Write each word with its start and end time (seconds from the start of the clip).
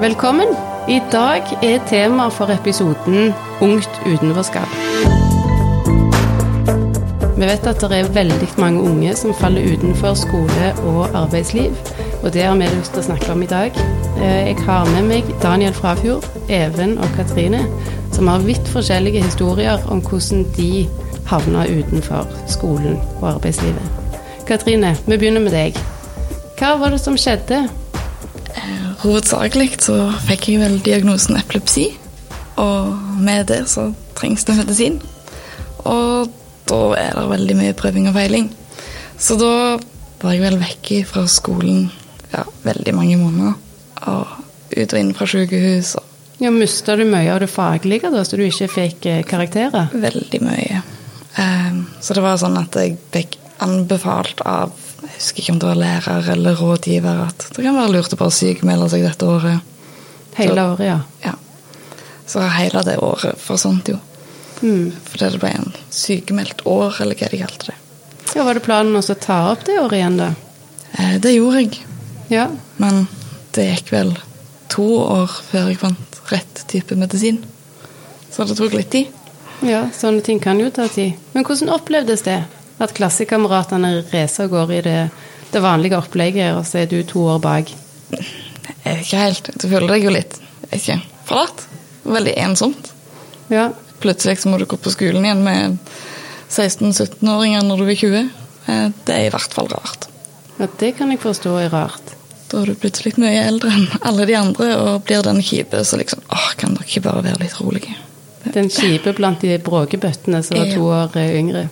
Velkommen. 0.00 0.48
I 0.88 1.00
dag 1.12 1.42
er 1.62 1.78
tema 1.86 2.28
for 2.28 2.50
episoden 2.50 3.34
Ungt 3.60 4.00
utenforskap. 4.06 4.68
Vi 7.36 7.46
vet 7.46 7.66
at 7.66 7.80
det 7.80 7.98
er 7.98 8.10
veldig 8.16 8.48
mange 8.58 8.82
unge 8.82 9.14
som 9.16 9.34
faller 9.34 9.68
utenfor 9.72 10.14
skole 10.18 10.72
og 10.82 11.14
arbeidsliv, 11.14 11.70
og 12.24 12.32
det 12.32 12.42
har 12.42 12.58
vi 12.58 12.66
lyst 12.72 12.90
til 12.96 13.04
å 13.04 13.06
snakke 13.06 13.30
om 13.36 13.44
i 13.46 13.46
dag. 13.46 13.78
Eh, 14.18 14.48
jeg 14.48 14.58
har 14.66 14.90
med 14.90 15.06
meg 15.12 15.30
Daniel 15.42 15.72
Frafjord, 15.78 16.26
Even 16.48 16.98
og 16.98 17.14
Katrine, 17.14 17.62
som 18.12 18.26
har 18.26 18.42
vidt 18.42 18.68
forskjellige 18.74 19.22
historier 19.22 19.78
om 19.86 20.02
hvordan 20.02 20.42
de 20.58 20.88
havna 21.30 21.68
utenfor 21.70 22.26
skolen 22.50 22.98
og 23.20 23.30
arbeidslivet. 23.36 24.18
Katrine, 24.46 24.96
vi 25.06 25.16
begynner 25.16 25.40
med 25.40 25.54
deg. 25.54 25.78
Hva 26.58 26.74
var 26.82 26.90
det 26.90 27.00
som 27.00 27.16
skjedde? 27.16 27.68
Hovedsakelig 29.04 29.82
så 29.84 29.98
fikk 30.24 30.46
jeg 30.48 30.60
vel 30.62 30.78
diagnosen 30.80 31.36
epilepsi, 31.36 31.90
og 32.56 32.94
med 33.20 33.50
det 33.50 33.66
så 33.68 33.90
trengs 34.16 34.46
det 34.48 34.56
medisin. 34.56 34.96
Og 35.84 36.30
da 36.64 36.78
er 36.96 37.10
det 37.18 37.24
veldig 37.28 37.56
mye 37.58 37.74
prøving 37.76 38.08
og 38.08 38.16
feiling. 38.16 38.48
Så 39.20 39.36
da 39.36 39.76
var 40.22 40.32
jeg 40.32 40.40
vel 40.46 40.56
vekk 40.62 40.90
fra 41.10 41.26
skolen 41.28 41.90
ja, 42.32 42.46
veldig 42.64 42.94
mange 42.96 43.18
måneder. 43.20 43.60
Og 44.08 44.32
ut 44.74 44.96
og 44.96 44.98
inn 44.98 45.12
fra 45.16 45.28
sykehus. 45.28 45.94
Ja, 46.40 46.50
Mista 46.54 46.96
du 46.96 47.04
mye 47.04 47.28
av 47.34 47.42
det 47.44 47.50
faglige 47.52 48.08
da, 48.10 48.24
så 48.24 48.40
du 48.40 48.46
ikke 48.46 48.70
fikk 48.72 49.06
eh, 49.10 49.20
karakterer? 49.28 49.92
veldig 49.92 50.40
mye. 50.42 50.80
Ehm, 51.44 51.84
så 52.00 52.16
det 52.16 52.24
var 52.24 52.40
sånn 52.40 52.56
at 52.58 52.80
jeg 52.80 52.96
fikk 53.12 53.36
anbefalt 53.64 54.40
av 54.48 54.72
jeg 55.14 55.20
husker 55.22 55.42
ikke 55.42 55.52
om 55.54 55.58
det 55.62 55.68
var 55.70 55.78
lærer 55.78 56.28
eller 56.34 56.56
rådgiver 56.58 57.20
at 57.28 57.46
det 57.54 57.62
kan 57.64 57.76
være 57.78 57.92
lurt 57.94 58.12
å 58.16 58.18
bare 58.18 58.34
sykemelde 58.34 58.88
seg 58.90 59.04
dette 59.06 59.28
året. 59.30 59.60
Hele 60.34 60.64
året, 60.72 60.84
ja. 60.88 60.98
Ja. 61.22 61.34
Så 62.26 62.42
hele 62.56 62.82
det 62.82 62.96
året 62.98 63.38
forsvant 63.38 63.88
jo. 63.92 63.98
Mm. 64.64 64.90
Fordi 65.06 65.30
det 65.30 65.40
ble 65.42 65.52
en 65.54 65.72
sykemeldt 65.94 66.64
år, 66.66 66.96
eller 67.04 67.18
hva 67.20 67.28
de 67.30 67.40
kalte 67.44 67.70
det. 67.70 67.76
Ja, 68.34 68.42
Var 68.44 68.54
det 68.58 68.64
planen 68.66 68.96
å 68.98 69.02
ta 69.14 69.38
opp 69.52 69.64
det 69.68 69.78
året 69.78 69.98
igjen, 70.00 70.16
da? 70.18 70.30
Eh, 70.98 71.18
det 71.22 71.34
gjorde 71.36 71.62
jeg, 71.62 71.78
Ja. 72.30 72.48
men 72.78 73.06
det 73.52 73.68
gikk 73.70 73.92
vel 73.92 74.16
to 74.68 74.86
år 75.04 75.30
før 75.50 75.68
jeg 75.68 75.78
fant 75.78 76.20
rett 76.32 76.64
type 76.66 76.96
medisin. 76.98 77.44
Så 78.32 78.46
det 78.48 78.56
tok 78.58 78.72
litt 78.74 78.90
tid. 78.90 79.06
ja, 79.62 79.84
sånne 79.94 80.22
ting 80.24 80.40
kan 80.40 80.58
jo 80.58 80.70
ta 80.70 80.88
tid. 80.88 81.14
Men 81.34 81.44
hvordan 81.44 81.70
opplevdes 81.70 82.22
det? 82.26 82.40
At 82.82 82.94
klassekameratene 82.96 83.92
racer 84.12 84.44
av 84.46 84.50
gårde 84.50 84.78
i 84.78 84.82
det, 84.82 84.96
det 85.52 85.60
vanlige 85.62 85.98
opplegget, 86.00 86.54
og 86.58 86.64
så 86.66 86.82
er 86.82 86.88
du 86.90 86.98
to 87.06 87.22
år 87.34 87.38
bak? 87.44 87.70
Jeg 88.10 88.24
vet 88.84 89.04
ikke 89.04 89.20
helt. 89.22 89.50
Du 89.62 89.68
føler 89.70 89.88
deg 89.94 90.04
jo 90.08 90.10
litt 90.14 90.38
ikke, 90.74 90.98
forlatt. 91.28 91.66
Veldig 92.04 92.34
ensomt. 92.44 92.90
Ja. 93.52 93.68
Plutselig 94.02 94.40
så 94.42 94.50
må 94.50 94.58
du 94.60 94.66
gå 94.68 94.76
på 94.76 94.90
skolen 94.92 95.24
igjen 95.24 95.44
med 95.46 95.78
16-17-åringer 96.50 97.62
når 97.66 97.80
du 97.80 97.86
er 97.88 97.94
20. 98.00 98.18
Eh, 98.66 98.88
Det 99.06 99.14
er 99.14 99.26
i 99.28 99.30
hvert 99.32 99.54
fall 99.54 99.68
rart. 99.72 100.08
ja, 100.58 100.66
det 100.80 100.92
kan 100.98 101.10
jeg 101.10 101.20
forstå 101.22 101.54
er 101.64 101.70
rart. 101.72 102.12
Da 102.50 102.60
er 102.60 102.66
du 102.70 102.74
plutselig 102.78 103.14
mye 103.18 103.40
eldre 103.48 103.70
enn 103.72 103.86
alle 104.06 104.26
de 104.28 104.34
andre 104.38 104.68
og 104.78 105.04
blir 105.06 105.22
den 105.26 105.40
kjipe 105.42 105.80
så 105.84 105.96
liksom 105.98 106.20
åh, 106.30 106.50
Kan 106.60 106.74
dere 106.76 106.84
ikke 106.86 107.02
bare 107.06 107.24
være 107.24 107.40
litt 107.42 107.56
rolige? 107.60 107.94
Den 108.54 108.68
kjipe 108.70 109.14
blant 109.16 109.40
de 109.40 109.56
bråkebøttene 109.58 110.42
som 110.44 110.58
var 110.60 110.68
to 110.74 110.84
år 110.84 111.16
eh, 111.16 111.32
yngre. 111.40 111.68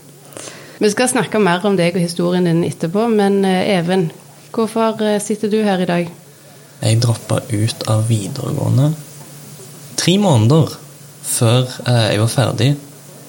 Vi 0.82 0.88
skal 0.90 1.06
snakke 1.06 1.38
mer 1.38 1.62
om 1.68 1.76
deg 1.78 1.94
og 1.94 2.02
historien 2.02 2.48
din 2.48 2.64
etterpå, 2.66 3.04
men 3.06 3.44
eh, 3.46 3.68
Even, 3.76 4.08
hvorfor 4.50 4.98
eh, 5.06 5.20
sitter 5.22 5.46
du 5.50 5.60
her 5.62 5.78
i 5.78 5.86
dag? 5.86 6.08
Jeg 6.82 6.96
droppa 6.98 7.36
ut 7.52 7.84
av 7.86 8.08
videregående 8.08 8.88
tre 10.00 10.16
måneder 10.18 10.72
før 11.22 11.68
eh, 11.86 12.08
jeg 12.10 12.18
var 12.24 12.32
ferdig. 12.32 12.66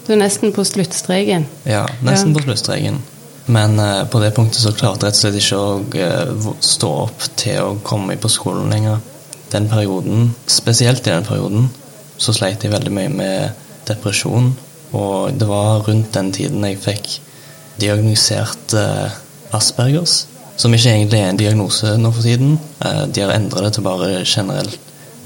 Du 0.07 0.09
er 0.15 0.17
nesten 0.23 0.49
på 0.55 0.65
sluttstreken. 0.65 1.45
Ja, 1.69 1.83
nesten 2.01 2.31
Ja. 2.33 2.39
på 2.39 2.43
sluttstreken. 2.47 2.97
Men 3.45 3.77
på 4.09 4.21
det 4.23 4.31
punktet 4.33 4.63
så 4.63 4.71
klarte 4.73 5.05
jeg 5.05 5.11
rett 5.11 5.19
og 5.19 5.21
slett 5.21 5.37
ikke 5.37 6.49
å 6.49 6.53
stå 6.63 6.89
opp 7.03 7.27
til 7.37 7.59
å 7.59 7.75
komme 7.85 8.13
meg 8.13 8.21
på 8.23 8.31
skolen 8.31 8.71
lenger. 8.73 8.97
Den 9.51 9.67
perioden, 9.69 10.31
spesielt 10.47 11.05
i 11.05 11.11
den 11.11 11.27
perioden, 11.27 11.69
så 12.17 12.33
sleit 12.33 12.63
jeg 12.63 12.73
veldig 12.73 12.95
mye 12.97 13.13
med 13.13 13.85
depresjon. 13.85 14.55
Og 14.95 15.37
det 15.37 15.51
var 15.51 15.85
rundt 15.85 16.09
den 16.17 16.31
tiden 16.33 16.65
jeg 16.65 16.81
fikk 16.81 17.19
diagnosert 17.81 18.73
eh, 18.77 19.19
Aspergers. 19.53 20.23
Som 20.55 20.73
ikke 20.75 20.91
egentlig 20.91 21.19
er 21.19 21.31
en 21.31 21.39
diagnose 21.39 21.95
nå 21.97 22.11
for 22.13 22.25
tiden. 22.25 22.57
Eh, 22.85 23.05
de 23.09 23.25
har 23.25 23.35
endret 23.35 23.67
det 23.67 23.73
til 23.77 23.85
bare 23.87 24.23
generelt 24.25 24.79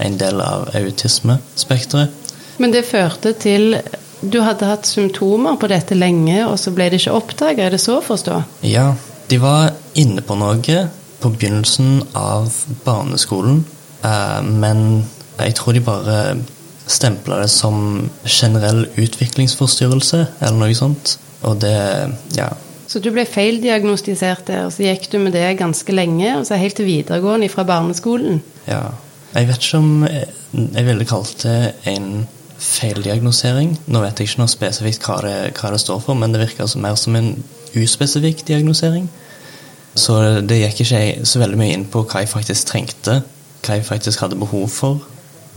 en 0.04 0.18
del 0.20 0.42
av 0.42 0.70
autismespekteret. 0.78 2.14
Men 2.58 2.74
det 2.74 2.86
førte 2.90 3.34
til 3.38 3.78
Du 4.18 4.40
hadde 4.42 4.66
hatt 4.66 4.88
symptomer 4.90 5.60
på 5.62 5.68
dette 5.70 5.94
lenge, 5.94 6.40
og 6.48 6.56
så 6.58 6.72
ble 6.74 6.88
det 6.90 6.98
ikke 6.98 7.14
oppdaga. 7.14 7.68
Er 7.68 7.76
det 7.76 7.82
så 7.84 8.00
å 8.00 8.06
forstå? 8.06 8.40
Ja, 8.66 8.96
de 9.30 9.38
var 9.38 9.76
inne 9.94 10.24
på 10.26 10.34
noe 10.40 10.80
på 11.22 11.30
begynnelsen 11.30 12.02
av 12.18 12.50
barneskolen, 12.86 13.64
eh, 14.02 14.42
men 14.42 15.06
jeg 15.38 15.54
tror 15.60 15.78
de 15.78 15.84
bare 15.86 16.18
stempla 16.90 17.44
det 17.44 17.52
som 17.54 18.10
generell 18.26 18.88
utviklingsforstyrrelse, 18.98 20.26
eller 20.40 20.60
noe 20.64 20.78
sånt. 20.78 21.18
Og 21.42 21.60
det 21.62 22.14
Ja. 22.38 22.50
Så 22.88 23.02
du 23.04 23.10
ble 23.12 23.26
feildiagnostisert 23.28 24.48
der, 24.48 24.66
og 24.66 24.72
så 24.72 24.86
gikk 24.86 25.10
du 25.12 25.18
med 25.20 25.34
det 25.36 25.58
ganske 25.60 25.92
lenge, 25.92 26.38
og 26.38 26.46
så 26.48 26.56
helt 26.56 26.76
til 26.76 26.88
videregående 26.88 27.50
fra 27.50 27.64
barneskolen. 27.68 28.42
ja. 28.68 28.82
Jeg 29.36 29.48
vet 29.48 29.58
ikke 29.58 29.78
om 29.78 30.04
jeg, 30.08 30.28
jeg 30.74 30.86
ville 30.86 31.06
kalt 31.06 31.44
det 31.44 31.74
en 31.86 32.28
feildiagnosering. 32.58 33.76
Nå 33.92 34.02
vet 34.02 34.20
jeg 34.20 34.30
ikke 34.30 34.42
noe 34.42 34.52
spesifikt 34.52 35.04
hva 35.06 35.18
det, 35.22 35.36
hva 35.60 35.72
det 35.74 35.82
står 35.84 36.00
for, 36.06 36.18
men 36.18 36.34
det 36.34 36.42
virker 36.42 36.64
altså 36.66 36.80
mer 36.82 36.96
som 36.96 37.16
en 37.20 37.44
uspesifikk 37.76 38.46
diagnosering. 38.48 39.10
Så 39.98 40.18
det 40.48 40.62
gikk 40.62 40.82
ikke 40.82 41.02
jeg 41.04 41.28
så 41.28 41.42
veldig 41.42 41.60
mye 41.60 41.76
inn 41.76 41.86
på 41.92 42.06
hva 42.06 42.24
jeg 42.24 42.32
faktisk 42.32 42.72
trengte, 42.72 43.20
hva 43.66 43.78
jeg 43.78 43.86
faktisk 43.86 44.24
hadde 44.24 44.40
behov 44.40 44.68
for. 44.74 45.06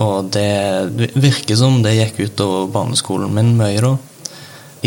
Og 0.00 0.30
det, 0.32 0.50
det 0.96 1.10
virker 1.14 1.58
som 1.60 1.82
det 1.84 1.96
gikk 1.98 2.22
ut 2.24 2.44
over 2.44 2.70
barneskolen 2.72 3.32
min 3.36 3.54
mye, 3.58 3.80
da. 3.84 3.96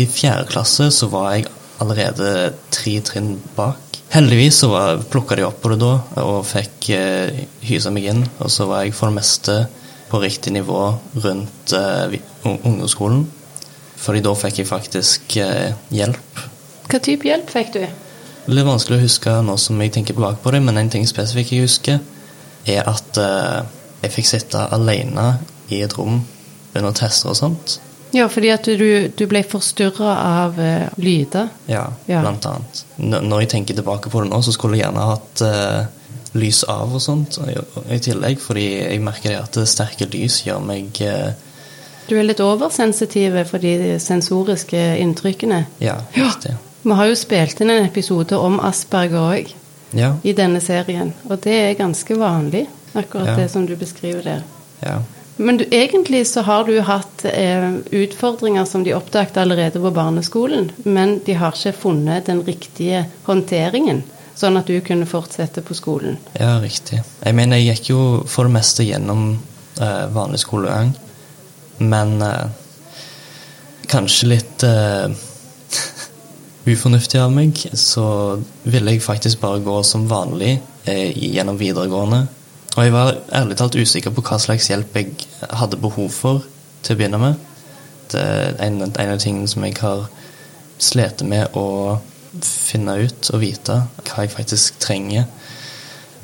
I 0.00 0.06
fjerde 0.10 0.48
klasse 0.50 0.88
så 0.94 1.08
var 1.12 1.32
jeg 1.36 1.46
allerede 1.82 2.30
tre 2.74 2.96
trinn 3.06 3.36
bak. 3.56 3.78
Heldigvis 4.14 4.58
så 4.62 4.68
var- 4.70 5.02
plukka 5.10 5.36
de 5.36 5.44
opp 5.46 5.60
på 5.62 5.70
det 5.72 5.78
da 5.82 5.92
og 6.22 6.44
fikk 6.46 6.88
eh, 6.94 7.44
hysa 7.66 7.90
meg 7.90 8.04
inn. 8.10 8.24
Og 8.40 8.50
så 8.50 8.66
var 8.70 8.84
jeg 8.84 8.94
for 8.94 9.10
det 9.10 9.18
meste 9.20 9.56
på 10.10 10.20
riktig 10.22 10.52
nivå 10.54 10.80
rundt 11.24 11.72
eh, 11.74 12.18
ungdomsskolen. 12.46 13.24
Fordi 14.04 14.20
da 14.20 14.34
fikk 14.36 14.58
jeg 14.62 14.68
faktisk 14.70 15.36
eh, 15.40 15.72
hjelp. 15.94 16.42
Hva 16.90 17.00
type 17.02 17.26
hjelp 17.26 17.50
fikk 17.50 17.72
du? 17.78 17.84
Litt 18.46 18.66
vanskelig 18.66 18.98
å 18.98 19.04
huske 19.06 19.34
nå 19.46 19.54
som 19.58 19.78
jeg 19.80 19.94
tenker 19.94 20.12
tilbake 20.14 20.42
på 20.44 20.52
det, 20.52 20.60
men 20.62 20.76
en 20.76 20.90
ting 20.92 21.06
spesifikt 21.08 21.54
jeg 21.54 21.64
husker, 21.64 22.02
er 22.68 22.82
at 22.90 23.18
eh, 23.18 23.62
jeg 24.04 24.12
fikk 24.18 24.28
sitte 24.28 24.66
alene 24.76 25.38
i 25.72 25.80
et 25.86 25.94
rom 25.96 26.20
under 26.74 26.92
tester 26.92 27.32
og 27.32 27.38
sånt. 27.40 27.78
Ja, 28.14 28.28
fordi 28.30 28.50
at 28.54 28.64
du, 28.68 29.08
du 29.10 29.24
ble 29.26 29.40
forstyrra 29.42 30.12
av 30.44 30.58
uh, 30.60 30.88
lyder. 31.02 31.48
Ja, 31.66 31.88
Ja. 32.06 32.20
blant 32.22 32.46
annet. 32.46 32.84
N- 33.02 33.24
Når 33.28 33.40
jeg 33.44 33.48
tenker 33.56 33.74
tilbake 33.74 34.10
på 34.12 34.22
det 34.22 34.30
nå, 34.30 34.38
så 34.46 34.52
skulle 34.54 34.78
jeg 34.78 34.84
gjerne 34.86 35.06
hatt 35.08 35.42
uh, 35.42 35.86
lys 36.38 36.60
av 36.70 36.94
og 36.94 37.02
sånt 37.02 37.38
i, 37.46 37.56
i 37.94 37.98
tillegg, 38.02 38.38
fordi 38.42 38.68
jeg 38.84 39.00
merker 39.02 39.34
det 39.34 39.40
at 39.42 39.58
sterke 39.70 40.06
lys 40.12 40.40
gjør 40.46 40.62
meg 40.66 41.00
uh, 41.02 41.32
Du 42.08 42.14
er 42.18 42.26
litt 42.28 42.40
oversensitiv 42.44 43.36
for 43.50 43.58
de 43.62 43.96
sensoriske 44.02 44.80
inntrykkene. 45.02 45.64
Ja, 45.82 45.98
riktig. 46.14 46.54
Vi 46.84 46.92
har 46.98 47.06
jo 47.08 47.14
spilt 47.16 47.62
inn 47.64 47.70
en 47.72 47.86
episode 47.86 48.36
om 48.38 48.58
Asperger 48.60 49.22
òg 49.34 49.52
Ja, 49.96 50.12
i 50.26 50.32
denne 50.36 50.60
serien, 50.60 51.14
og 51.30 51.40
det 51.46 51.54
er 51.54 51.74
ganske 51.78 52.14
vanlig, 52.18 52.66
akkurat 52.94 53.30
Ja. 53.32 53.36
det 53.42 53.50
som 53.50 53.66
du 53.66 53.74
beskriver 53.80 54.22
der. 54.22 54.42
ja. 54.82 55.00
Men 55.36 55.56
du, 55.56 55.64
egentlig 55.70 56.26
så 56.30 56.44
har 56.46 56.64
du 56.64 56.76
hatt 56.86 57.24
eh, 57.24 57.70
utfordringer 57.90 58.64
som 58.64 58.84
de 58.84 58.94
oppdaget 58.94 59.36
allerede 59.36 59.80
på 59.82 59.90
barneskolen, 59.90 60.70
men 60.84 61.18
de 61.26 61.34
har 61.34 61.56
ikke 61.56 61.74
funnet 61.74 62.28
den 62.30 62.44
riktige 62.46 63.04
håndteringen, 63.26 64.04
sånn 64.38 64.60
at 64.60 64.70
du 64.70 64.78
kunne 64.86 65.08
fortsette 65.10 65.64
på 65.66 65.74
skolen. 65.74 66.20
Ja, 66.38 66.60
riktig. 66.62 67.02
Jeg 67.24 67.34
mener, 67.34 67.58
jeg 67.58 67.74
gikk 67.74 67.90
jo 67.90 68.04
for 68.30 68.46
det 68.46 68.54
meste 68.54 68.86
gjennom 68.86 69.32
eh, 69.34 70.04
vanlig 70.14 70.44
skolegang, 70.44 70.94
men 71.82 72.14
eh, 72.22 72.46
kanskje 73.90 74.30
litt 74.36 74.66
eh, 74.68 75.10
ufornuftig 76.76 77.18
av 77.18 77.34
meg, 77.34 77.58
så 77.74 78.06
ville 78.62 78.94
jeg 78.94 79.02
faktisk 79.02 79.42
bare 79.42 79.66
gå 79.66 79.82
som 79.82 80.06
vanlig 80.10 80.60
eh, 80.86 81.10
gjennom 81.10 81.58
videregående. 81.58 82.22
Og 82.74 82.82
jeg 82.84 82.92
var 82.94 83.12
ærlig 83.38 83.56
talt 83.60 83.76
usikker 83.78 84.10
på 84.16 84.22
hva 84.26 84.38
slags 84.42 84.66
hjelp 84.70 84.96
jeg 84.98 85.12
hadde 85.54 85.78
behov 85.78 86.08
for 86.10 86.42
til 86.82 86.96
å 86.96 86.98
begynne 86.98 87.20
med. 87.22 87.36
Det 88.10 88.20
er 88.20 88.56
en, 88.66 88.80
en 88.90 89.12
av 89.14 89.20
tingene 89.22 89.48
som 89.50 89.62
jeg 89.64 89.76
har 89.80 90.08
slitt 90.82 91.22
med 91.26 91.54
å 91.56 92.00
finne 92.42 92.96
ut 93.06 93.30
og 93.30 93.40
vite 93.44 93.76
hva 94.08 94.24
jeg 94.24 94.32
faktisk 94.34 94.80
trenger, 94.82 95.28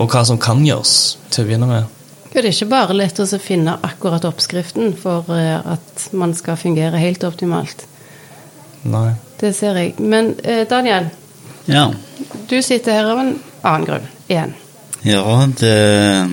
og 0.01 0.11
hva 0.11 0.25
som 0.27 0.41
kan 0.43 0.65
gjøres 0.67 0.95
til 1.31 1.45
å 1.45 1.49
begynne 1.49 1.69
med. 1.71 1.97
Ja, 2.31 2.41
det 2.43 2.49
er 2.49 2.55
ikke 2.55 2.71
bare 2.71 2.95
lett 2.99 3.19
å 3.23 3.27
finne 3.43 3.77
akkurat 3.87 4.27
oppskriften 4.27 4.93
for 4.99 5.31
eh, 5.35 5.57
at 5.75 6.09
man 6.15 6.35
skal 6.39 6.59
fungere 6.59 6.99
helt 7.03 7.25
optimalt. 7.27 7.87
Nei. 8.87 9.13
Det 9.41 9.51
ser 9.57 9.79
jeg. 9.79 9.95
Men 9.99 10.35
eh, 10.43 10.63
Daniel, 10.71 11.11
Ja. 11.71 11.89
du 12.51 12.57
sitter 12.63 12.97
her 12.97 13.11
av 13.13 13.19
en 13.23 13.33
annen 13.63 13.87
grunn. 13.87 14.07
Igjen. 14.31 14.55
Ja, 15.03 15.49
det 15.61 16.29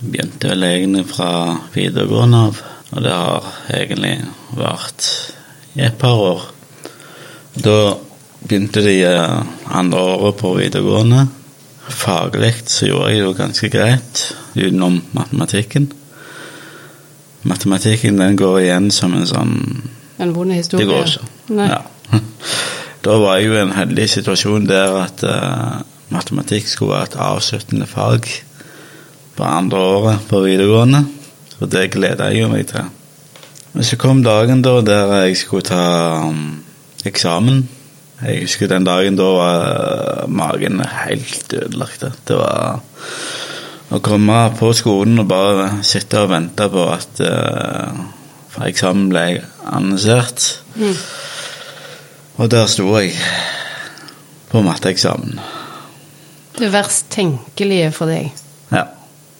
begynte 0.00 0.50
vel 0.50 0.66
egentlig 0.68 1.04
fra 1.08 1.30
videregående 1.74 2.40
av, 2.48 2.60
og 2.90 3.04
det 3.04 3.12
har 3.12 3.48
egentlig 3.72 4.16
vært 4.56 5.08
i 5.74 5.84
et 5.84 5.96
par 6.00 6.20
år. 6.20 6.44
Da 7.54 7.78
begynte 8.44 8.84
de 8.84 8.98
eh, 9.08 9.40
andre 9.68 10.00
året 10.14 10.38
på 10.40 10.54
videregående. 10.58 11.26
Faglig 11.84 12.54
så 12.72 12.88
gjorde 12.88 13.10
jeg 13.10 13.20
det 13.20 13.24
jo 13.24 13.36
ganske 13.36 13.70
greit, 13.72 14.24
utenom 14.54 15.00
matematikken. 15.12 15.90
Matematikken 17.44 18.20
den 18.20 18.38
går 18.40 18.62
igjen 18.62 18.88
som 18.94 19.12
en 19.16 19.26
sånn 19.28 19.56
En 20.16 20.30
vond 20.32 20.54
historie. 20.54 20.86
Det 20.86 20.94
går 20.94 21.10
ikke. 21.10 21.68
Ja. 21.68 21.82
Da 23.04 23.18
var 23.20 23.36
jeg 23.36 23.50
jo 23.50 23.56
i 23.58 23.60
en 23.60 23.74
heldig 23.76 24.04
situasjon 24.08 24.64
der 24.64 24.94
at 25.02 25.20
eh, 25.28 25.82
matematikk 26.12 26.68
skulle 26.68 26.96
være 26.96 27.10
et 27.12 27.16
avsluttende 27.20 27.86
fag 27.86 28.28
på 29.36 29.44
andre 29.44 29.78
året 29.78 30.26
på 30.28 30.42
videregående. 30.44 31.04
Og 31.60 31.70
det 31.72 31.90
gleda 31.94 32.28
jeg 32.34 32.50
meg 32.50 32.66
til. 32.70 32.90
Men 33.74 33.86
så 33.86 33.98
kom 33.98 34.22
dagen 34.22 34.62
da 34.62 34.78
der 34.86 35.14
jeg 35.24 35.38
skulle 35.38 35.66
ta 35.66 35.84
um, 36.28 36.60
eksamen. 37.06 37.64
Jeg 38.20 38.44
husker 38.44 38.70
den 38.70 38.86
dagen 38.86 39.16
da 39.18 39.30
var 39.34 40.26
magen 40.30 40.80
helt 40.80 41.52
ødelagt. 41.52 42.04
Det 42.28 42.36
var 42.38 42.78
å 43.90 44.00
komme 44.02 44.38
på 44.58 44.70
skolen 44.76 45.18
og 45.22 45.28
bare 45.30 45.82
sitte 45.86 46.22
og 46.22 46.30
vente 46.30 46.68
på 46.70 46.86
at 46.92 47.24
uh, 47.26 48.04
eksamen 48.68 49.10
ble 49.10 49.26
annonsert. 49.66 50.46
Og 52.38 52.50
der 52.50 52.70
sto 52.70 52.88
jeg 52.98 53.14
på 54.50 54.62
matteeksamen. 54.62 55.38
Det 56.58 56.70
verst 56.72 57.08
tenkelige 57.14 57.90
for 57.94 58.10
deg. 58.12 58.30
Ja. 58.70 58.86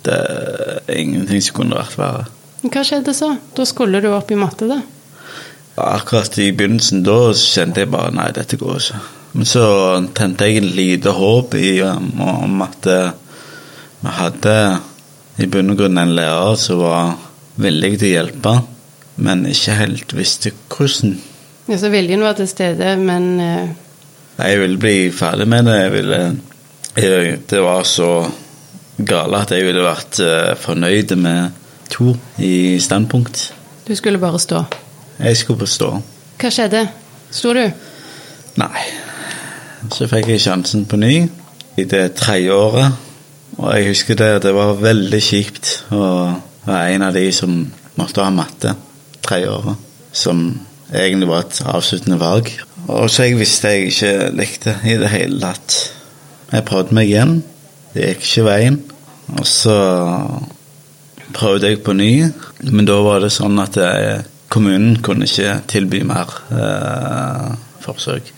Det 0.04 0.16
er 0.20 0.98
ingenting 1.00 1.40
som 1.40 1.56
kunne 1.56 1.78
vært 1.78 1.96
verre. 1.96 2.24
Hva 2.64 2.82
skjedde 2.84 3.14
så? 3.16 3.30
Da 3.56 3.64
skulle 3.68 4.00
du 4.04 4.10
opp 4.12 4.32
i 4.32 4.38
matte, 4.40 4.68
da? 4.68 4.80
Akkurat 5.80 6.36
i 6.38 6.50
begynnelsen 6.54 7.02
da 7.06 7.18
kjente 7.36 7.82
jeg 7.82 7.90
bare 7.92 8.12
nei, 8.14 8.30
dette 8.36 8.58
går 8.60 8.78
ikke. 8.78 9.00
Men 9.34 9.48
så 9.50 9.64
tente 10.14 10.46
jeg 10.46 10.60
et 10.60 10.74
lite 10.76 11.14
håp 11.16 11.56
i, 11.58 11.80
um, 11.82 12.12
om 12.22 12.60
at 12.62 12.86
eh, 12.86 13.10
vi 14.04 14.12
hadde 14.20 14.56
i 15.42 15.48
bunn 15.50 15.72
og 15.72 15.80
grunn 15.80 15.98
en 15.98 16.14
lærer 16.14 16.54
som 16.60 16.78
var 16.84 17.16
villig 17.58 17.96
til 17.96 18.06
å 18.06 18.12
hjelpe, 18.12 18.52
men 19.26 19.42
ikke 19.50 19.78
helt 19.80 20.14
visste 20.14 20.52
hvordan. 20.70 21.16
Ja, 21.66 21.78
så 21.80 21.90
viljen 21.90 22.22
var 22.22 22.36
til 22.38 22.46
stede, 22.50 22.94
men 23.00 23.40
eh, 23.40 23.72
Jeg 24.38 24.60
ville 24.60 24.78
bli 24.78 24.96
ferdig 25.14 25.46
med 25.50 25.66
det. 25.66 25.74
Jeg 25.80 25.92
ville, 25.94 26.20
det 26.94 27.60
var 27.62 27.82
så 27.82 28.30
gale 28.96 29.40
at 29.42 29.50
jeg 29.50 29.66
ville 29.66 29.82
vært 29.82 30.20
eh, 30.22 30.54
fornøyd 30.58 31.16
med 31.18 31.50
to 31.90 32.14
i 32.38 32.78
standpunkt. 32.80 33.54
du 33.88 33.94
skulle 33.94 34.18
bare 34.18 34.38
stå. 34.38 34.64
Jeg 35.18 35.36
skulle 35.36 35.58
bare 35.58 35.68
stå. 35.68 35.90
Hva 36.40 36.50
skjedde? 36.50 36.88
Sto 37.30 37.54
du? 37.54 37.64
Nei. 38.56 38.84
Så 39.92 40.06
fikk 40.08 40.28
jeg 40.28 40.40
sjansen 40.40 40.86
på 40.86 40.96
ny 40.96 41.28
i 41.76 41.84
det 41.84 42.14
tredje 42.14 42.52
året. 42.54 42.92
Og 43.58 43.74
jeg 43.76 43.88
husker 43.88 44.18
det, 44.18 44.42
det 44.42 44.54
var 44.54 44.78
veldig 44.80 45.20
kjipt 45.22 45.74
å 45.94 46.04
være 46.64 46.94
en 46.94 47.06
av 47.06 47.14
de 47.14 47.26
som 47.34 47.58
måtte 47.98 48.22
ha 48.22 48.30
matte 48.34 48.74
tredje 49.22 49.50
året. 49.50 49.90
Som 50.14 50.46
egentlig 50.92 51.28
var 51.28 51.44
et 51.44 51.60
avsluttende 51.66 52.18
valg. 52.22 52.50
Og 52.86 53.10
så 53.10 53.28
jeg 53.28 53.38
visste 53.38 53.74
jeg 53.74 53.92
ikke 53.92 54.14
likte 54.38 54.78
i 54.86 54.96
det 55.00 55.10
hele 55.12 55.40
tatt. 55.42 55.78
Jeg 56.54 56.66
prøvde 56.68 56.94
meg 56.94 57.10
igjen. 57.10 57.38
Det 57.94 58.12
gikk 58.12 58.26
ikke 58.28 58.46
veien. 58.46 58.78
Og 59.34 59.46
så 59.48 59.76
prøvde 61.34 61.70
jeg 61.70 61.82
på 61.82 61.94
ny, 61.96 62.28
men 62.70 62.86
da 62.86 63.00
var 63.02 63.24
det 63.24 63.32
sånn 63.34 63.58
at 63.62 63.78
jeg, 63.80 64.24
kommunen 64.52 65.00
kunne 65.02 65.26
ikke 65.26 65.56
tilby 65.70 66.04
mer 66.06 66.30
eh, 66.54 67.54
forsøk. 67.82 68.30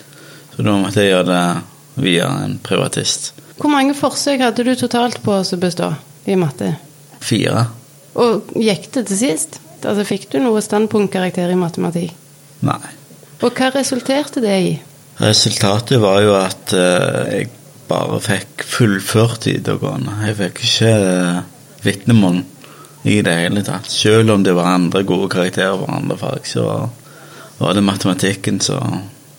Så 0.54 0.64
da 0.64 0.76
måtte 0.80 1.04
jeg 1.04 1.12
gjøre 1.12 1.28
det 1.28 2.06
via 2.06 2.30
en 2.44 2.56
privatist. 2.64 3.34
Hvor 3.56 3.72
mange 3.72 3.96
forsøk 3.96 4.44
hadde 4.44 4.64
du 4.64 4.72
totalt 4.78 5.20
på 5.24 5.34
å 5.36 5.60
bestå 5.60 5.90
i 6.28 6.36
matte? 6.40 6.72
Fire? 7.20 7.66
Og 8.16 8.54
gikk 8.56 8.90
det 8.94 9.06
til 9.10 9.20
sist? 9.20 9.60
Altså 9.82 10.06
Fikk 10.08 10.30
du 10.32 10.38
noe 10.40 10.62
standpunktkarakter 10.64 11.52
i 11.52 11.58
matematikk? 11.58 12.14
Nei. 12.64 12.80
Og 13.44 13.52
hva 13.52 13.68
resulterte 13.74 14.40
det 14.40 14.56
i? 14.64 14.72
Resultatet 15.20 16.00
var 16.00 16.22
jo 16.24 16.32
at 16.38 16.72
eh, 16.76 17.34
jeg 17.34 17.50
bare 17.88 18.20
fikk 18.24 18.64
fullført 18.66 19.46
videregående. 19.48 20.18
Jeg 20.26 20.38
fikk 20.40 20.62
ikke 20.66 20.92
eh, 21.06 21.40
vitnemål 21.86 22.42
i 23.06 23.20
det 23.22 23.34
hele 23.38 23.62
tatt. 23.66 23.90
Selv 23.90 24.34
om 24.34 24.44
det 24.44 24.54
var 24.56 24.74
andre 24.74 25.04
gode 25.06 25.28
karakterer 25.32 25.78
på 25.78 25.90
andre 25.92 26.18
fag, 26.18 26.46
så 26.48 26.66
var, 27.58 27.74
det 27.74 27.84
matematikken, 27.86 28.60
så 28.60 28.80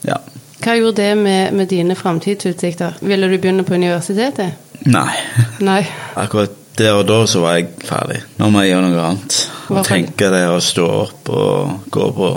ja. 0.07 0.21
Hva 0.63 0.77
gjorde 0.77 1.03
det 1.03 1.17
med, 1.19 1.53
med 1.53 1.69
dine 1.69 1.95
framtidsutsikter? 1.95 2.97
Ville 3.05 3.29
du 3.29 3.37
begynne 3.37 3.65
på 3.67 3.75
universitetet? 3.77 4.55
Nei. 4.87 5.11
Nei. 5.59 5.83
Akkurat 6.23 6.55
der 6.77 6.93
og 6.99 7.07
da 7.09 7.23
så 7.29 7.41
var 7.41 7.57
jeg 7.57 7.71
ferdig. 7.85 8.21
Nå 8.37 8.51
må 8.53 8.63
jeg 8.63 8.75
gjøre 8.75 8.91
noe 8.91 9.05
annet. 9.09 9.37
Å 9.73 9.83
tenke 9.85 10.29
det 10.33 10.43
å 10.51 10.59
stå 10.63 10.85
opp 11.01 11.31
og 11.33 11.89
gå 11.93 12.09
på 12.15 12.29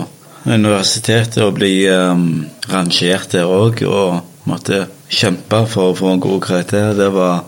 universitetet 0.49 1.43
og 1.45 1.53
bli 1.59 1.75
um, 1.93 2.41
rangert 2.71 3.35
der 3.35 3.49
òg, 3.49 3.83
og 3.85 4.49
måtte 4.49 4.87
kjempe 5.11 5.65
for 5.69 5.91
å 5.91 5.97
få 5.97 6.13
en 6.13 6.23
god 6.23 6.41
karakter, 6.45 6.93
det 6.95 7.09
var 7.13 7.43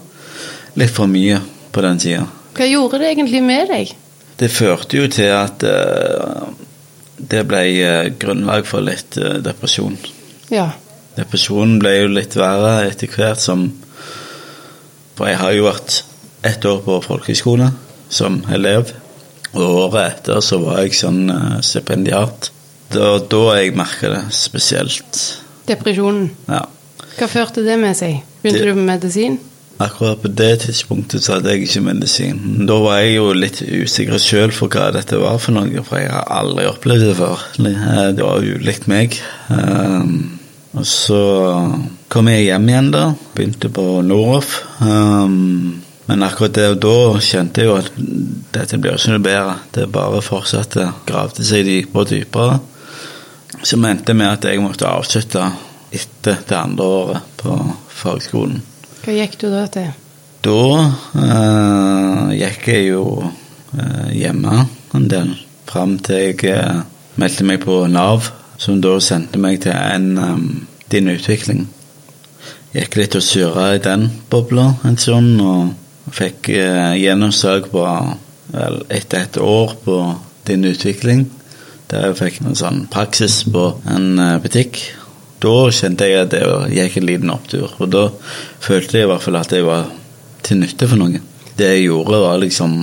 litt 0.80 0.94
for 0.94 1.10
mye 1.10 1.40
på 1.74 1.84
den 1.86 2.02
tida. 2.02 2.28
Hva 2.54 2.68
gjorde 2.70 3.00
det 3.02 3.14
egentlig 3.14 3.42
med 3.46 3.72
deg? 3.72 3.94
Det 4.38 4.50
førte 4.52 5.00
jo 5.00 5.08
til 5.14 5.32
at 5.34 5.64
uh, 5.66 6.50
det 7.18 7.44
ble 7.48 7.62
eh, 7.80 8.10
grunnlag 8.20 8.66
for 8.68 8.84
litt 8.84 9.16
uh, 9.22 9.38
depresjon. 9.46 9.96
Ja. 10.52 10.72
Depresjonen 11.16 11.78
ble 11.82 11.94
jo 12.02 12.12
litt 12.12 12.36
verre 12.38 12.90
etter 12.90 13.12
hvert 13.14 13.42
som 13.42 13.68
For 15.14 15.30
jeg 15.30 15.38
har 15.38 15.54
jo 15.54 15.68
vært 15.68 16.00
ett 16.50 16.66
år 16.66 16.80
på 16.84 16.98
folkehøyskole 17.06 17.68
som 18.10 18.40
elev, 18.52 18.90
og 19.54 19.62
året 19.62 20.08
etter 20.08 20.42
så 20.42 20.58
var 20.64 20.82
jeg 20.82 20.98
sånn 20.98 21.28
stipendiat. 21.62 22.50
Det 22.90 23.02
var 23.02 23.22
da 23.30 23.44
jeg 23.60 23.76
merka 23.78 24.10
det 24.10 24.24
spesielt. 24.34 25.20
Depresjonen. 25.70 26.32
Ja. 26.50 26.64
Hva 27.18 27.28
førte 27.30 27.64
det 27.66 27.80
med 27.80 27.96
seg? 27.98 28.22
Begynte 28.44 28.60
Det- 28.60 28.68
du 28.68 28.76
med 28.76 28.86
medisin? 28.96 29.40
Akkurat 29.80 30.22
på 30.22 30.30
det 30.36 30.60
tidspunktet 30.62 31.24
så 31.24 31.34
hadde 31.34 31.50
jeg 31.50 31.64
ikke 31.66 31.82
medisin. 31.82 32.66
Da 32.68 32.76
var 32.80 33.00
jeg 33.02 33.16
jo 33.16 33.34
litt 33.34 33.62
usikker 33.62 34.20
sjøl 34.22 34.52
for 34.54 34.68
hva 34.70 34.92
dette 34.94 35.18
var 35.20 35.40
for 35.40 35.52
noe, 35.52 35.84
for 35.84 35.98
jeg 35.98 36.12
har 36.12 36.28
aldri 36.30 36.68
opplevd 36.70 37.08
det 37.08 37.16
før. 37.18 37.40
Det 38.14 38.24
var 38.24 38.46
ulikt 38.46 38.88
meg. 38.88 39.18
Um, 39.50 40.40
og 40.76 40.86
så 40.86 41.90
kom 42.08 42.28
jeg 42.28 42.46
hjem 42.46 42.70
igjen, 42.70 42.92
da. 42.92 43.16
Begynte 43.36 43.70
på 43.74 43.88
Noroff. 44.06 44.62
Um, 44.80 45.82
men 46.08 46.24
akkurat 46.24 46.54
det 46.54 46.70
og 46.76 46.80
da 46.86 47.20
kjente 47.20 47.64
jeg 47.64 47.66
jo 47.72 47.76
at 47.82 47.92
dette 48.54 48.78
blir 48.78 48.94
ikke 48.94 49.16
noe 49.16 49.26
bedre. 49.26 49.58
Det 49.74 49.92
bare 49.92 50.22
fortsatte. 50.22 50.92
Gravde 51.10 51.44
seg 51.44 51.66
dypere 51.66 52.06
og 52.06 52.10
dypere. 52.14 52.60
Så 53.64 53.78
mente 53.78 54.14
med 54.14 54.28
at 54.28 54.46
jeg 54.52 54.62
måtte 54.62 54.86
avslutte 54.86 55.50
etter 55.94 56.40
det 56.48 56.58
andre 56.58 56.88
året 57.00 57.34
på 57.40 57.58
fagskolen. 57.94 58.62
Hva 59.04 59.16
gikk 59.18 59.38
du 59.42 59.50
da 59.52 59.66
til? 59.72 59.92
Da 60.44 60.64
eh, 61.24 62.32
gikk 62.40 62.68
jeg 62.72 62.90
jo 62.90 63.04
eh, 63.24 64.10
hjemme 64.18 64.66
en 64.94 65.08
del, 65.12 65.36
fram 65.70 65.98
til 66.04 66.26
jeg 66.34 66.50
eh, 66.52 66.82
meldte 67.20 67.46
meg 67.48 67.62
på 67.64 67.84
Nav, 67.92 68.28
som 68.58 68.82
da 68.84 68.98
sendte 69.04 69.40
meg 69.42 69.62
til 69.64 69.76
en 69.76 70.18
um, 70.18 70.44
Din 70.92 71.10
Utvikling. 71.12 71.66
Gikk 72.74 72.98
litt 72.98 73.16
og 73.18 73.26
surra 73.26 73.74
i 73.76 73.82
den 73.84 74.08
bobla 74.32 74.72
en 74.88 74.98
stund, 74.98 75.42
og 75.42 76.14
fikk 76.14 76.50
eh, 76.54 76.96
gjennomslag 77.02 77.70
på 77.72 77.86
vel, 78.54 78.82
etter 78.94 79.28
et 79.28 79.40
år 79.42 79.78
på 79.86 79.98
Din 80.48 80.66
Utvikling, 80.68 81.28
der 81.92 82.10
jeg 82.10 82.20
fikk 82.20 82.42
en 82.44 82.58
sånn 82.58 82.84
praksis 82.92 83.44
på 83.50 83.70
en 83.90 84.20
eh, 84.20 84.38
butikk. 84.44 84.82
Da 85.44 85.56
kjente 85.76 86.08
jeg 86.08 86.24
at 86.24 86.32
det 86.32 86.44
gikk 86.72 86.98
en 87.02 87.08
liten 87.10 87.34
opptur, 87.34 87.74
og 87.84 87.92
da 87.92 88.08
følte 88.64 89.00
jeg 89.00 89.08
i 89.08 89.12
hvert 89.12 89.26
fall 89.26 89.40
at 89.42 89.52
jeg 89.52 89.68
var 89.68 89.90
til 90.44 90.62
nytte 90.62 90.88
for 90.88 91.02
noen. 91.02 91.20
Det 91.60 91.68
jeg 91.68 91.90
gjorde, 91.90 92.22
var 92.24 92.40
liksom 92.42 92.78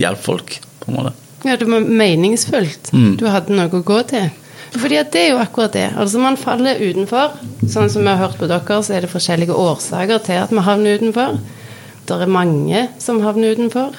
hjelp 0.00 0.20
folk, 0.22 0.58
på 0.82 0.90
en 0.90 0.98
måte. 0.98 1.14
Ja, 1.42 1.56
det 1.58 1.66
var 1.66 1.82
meningsfullt. 1.82 2.92
Mm. 2.94 3.16
Du 3.18 3.26
hadde 3.32 3.56
noe 3.56 3.72
å 3.72 3.82
gå 3.86 3.98
til. 4.12 4.28
Fordi 4.72 5.00
at 5.00 5.10
det 5.12 5.24
er 5.24 5.32
jo 5.32 5.40
akkurat 5.42 5.74
det. 5.74 5.88
Altså 6.00 6.20
Man 6.22 6.38
faller 6.40 6.80
utenfor. 6.80 7.34
Sånn 7.68 7.90
som 7.92 8.06
vi 8.06 8.12
har 8.12 8.20
hørt 8.22 8.38
på 8.40 8.48
dere, 8.48 8.78
så 8.84 8.96
er 8.96 9.04
det 9.04 9.12
forskjellige 9.12 9.56
årsaker 9.56 10.22
til 10.24 10.40
at 10.44 10.54
vi 10.54 10.64
havner 10.64 11.00
utenfor. 11.00 11.36
Det 12.08 12.16
er 12.16 12.32
mange 12.32 12.86
som 13.02 13.20
havner 13.24 13.56
utenfor. 13.56 13.98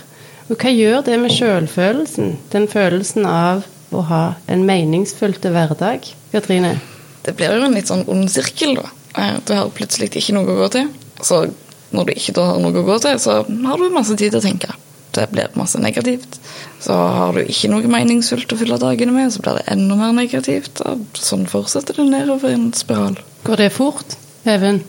Og 0.49 0.55
hva 0.57 0.71
gjør 0.73 1.05
det 1.05 1.19
med 1.21 1.33
sjølfølelsen? 1.33 2.33
Den 2.53 2.69
følelsen 2.71 3.27
av 3.29 3.67
å 3.93 4.01
ha 4.09 4.23
en 4.51 4.65
meningsfylt 4.67 5.45
hverdag? 5.45 6.09
Katrine? 6.33 6.77
Det 7.23 7.35
blir 7.39 7.53
jo 7.57 7.65
en 7.67 7.75
litt 7.77 7.87
sånn 7.91 8.05
ond 8.11 8.29
sirkel, 8.31 8.75
da. 8.79 8.89
Eh, 9.17 9.37
Du 9.45 9.53
har 9.55 9.69
plutselig 9.75 10.11
ikke 10.11 10.33
noe 10.35 10.47
å 10.49 10.57
gå 10.63 10.69
til. 10.71 10.89
Så 11.21 11.45
når 11.93 12.05
du 12.09 12.13
ikke 12.15 12.33
da 12.35 12.47
har 12.51 12.59
noe 12.63 12.73
å 12.81 12.85
gå 12.87 12.97
til, 13.03 13.19
så 13.21 13.41
har 13.45 13.77
du 13.77 13.89
masse 13.93 14.15
tid 14.17 14.31
til 14.33 14.39
å 14.41 14.43
tenke. 14.43 14.73
Det 15.13 15.27
blir 15.29 15.51
masse 15.55 15.77
negativt. 15.77 16.39
Så 16.81 16.93
har 16.93 17.33
du 17.35 17.43
ikke 17.45 17.69
noe 17.69 17.85
meningsfullt 17.87 18.51
å 18.55 18.57
fylle 18.57 18.79
dagene 18.81 19.13
med, 19.13 19.29
så 19.31 19.43
blir 19.45 19.59
det 19.59 19.67
enda 19.71 19.95
mer 19.99 20.11
negativt. 20.17 20.81
Og 20.89 21.05
sånn 21.13 21.45
fortsetter 21.47 21.99
det 21.99 22.07
nedover 22.09 22.49
i 22.49 22.57
en 22.57 22.71
spiral. 22.73 23.19
Går 23.45 23.61
det 23.61 23.69
fort? 23.75 24.17
Even? 24.49 24.81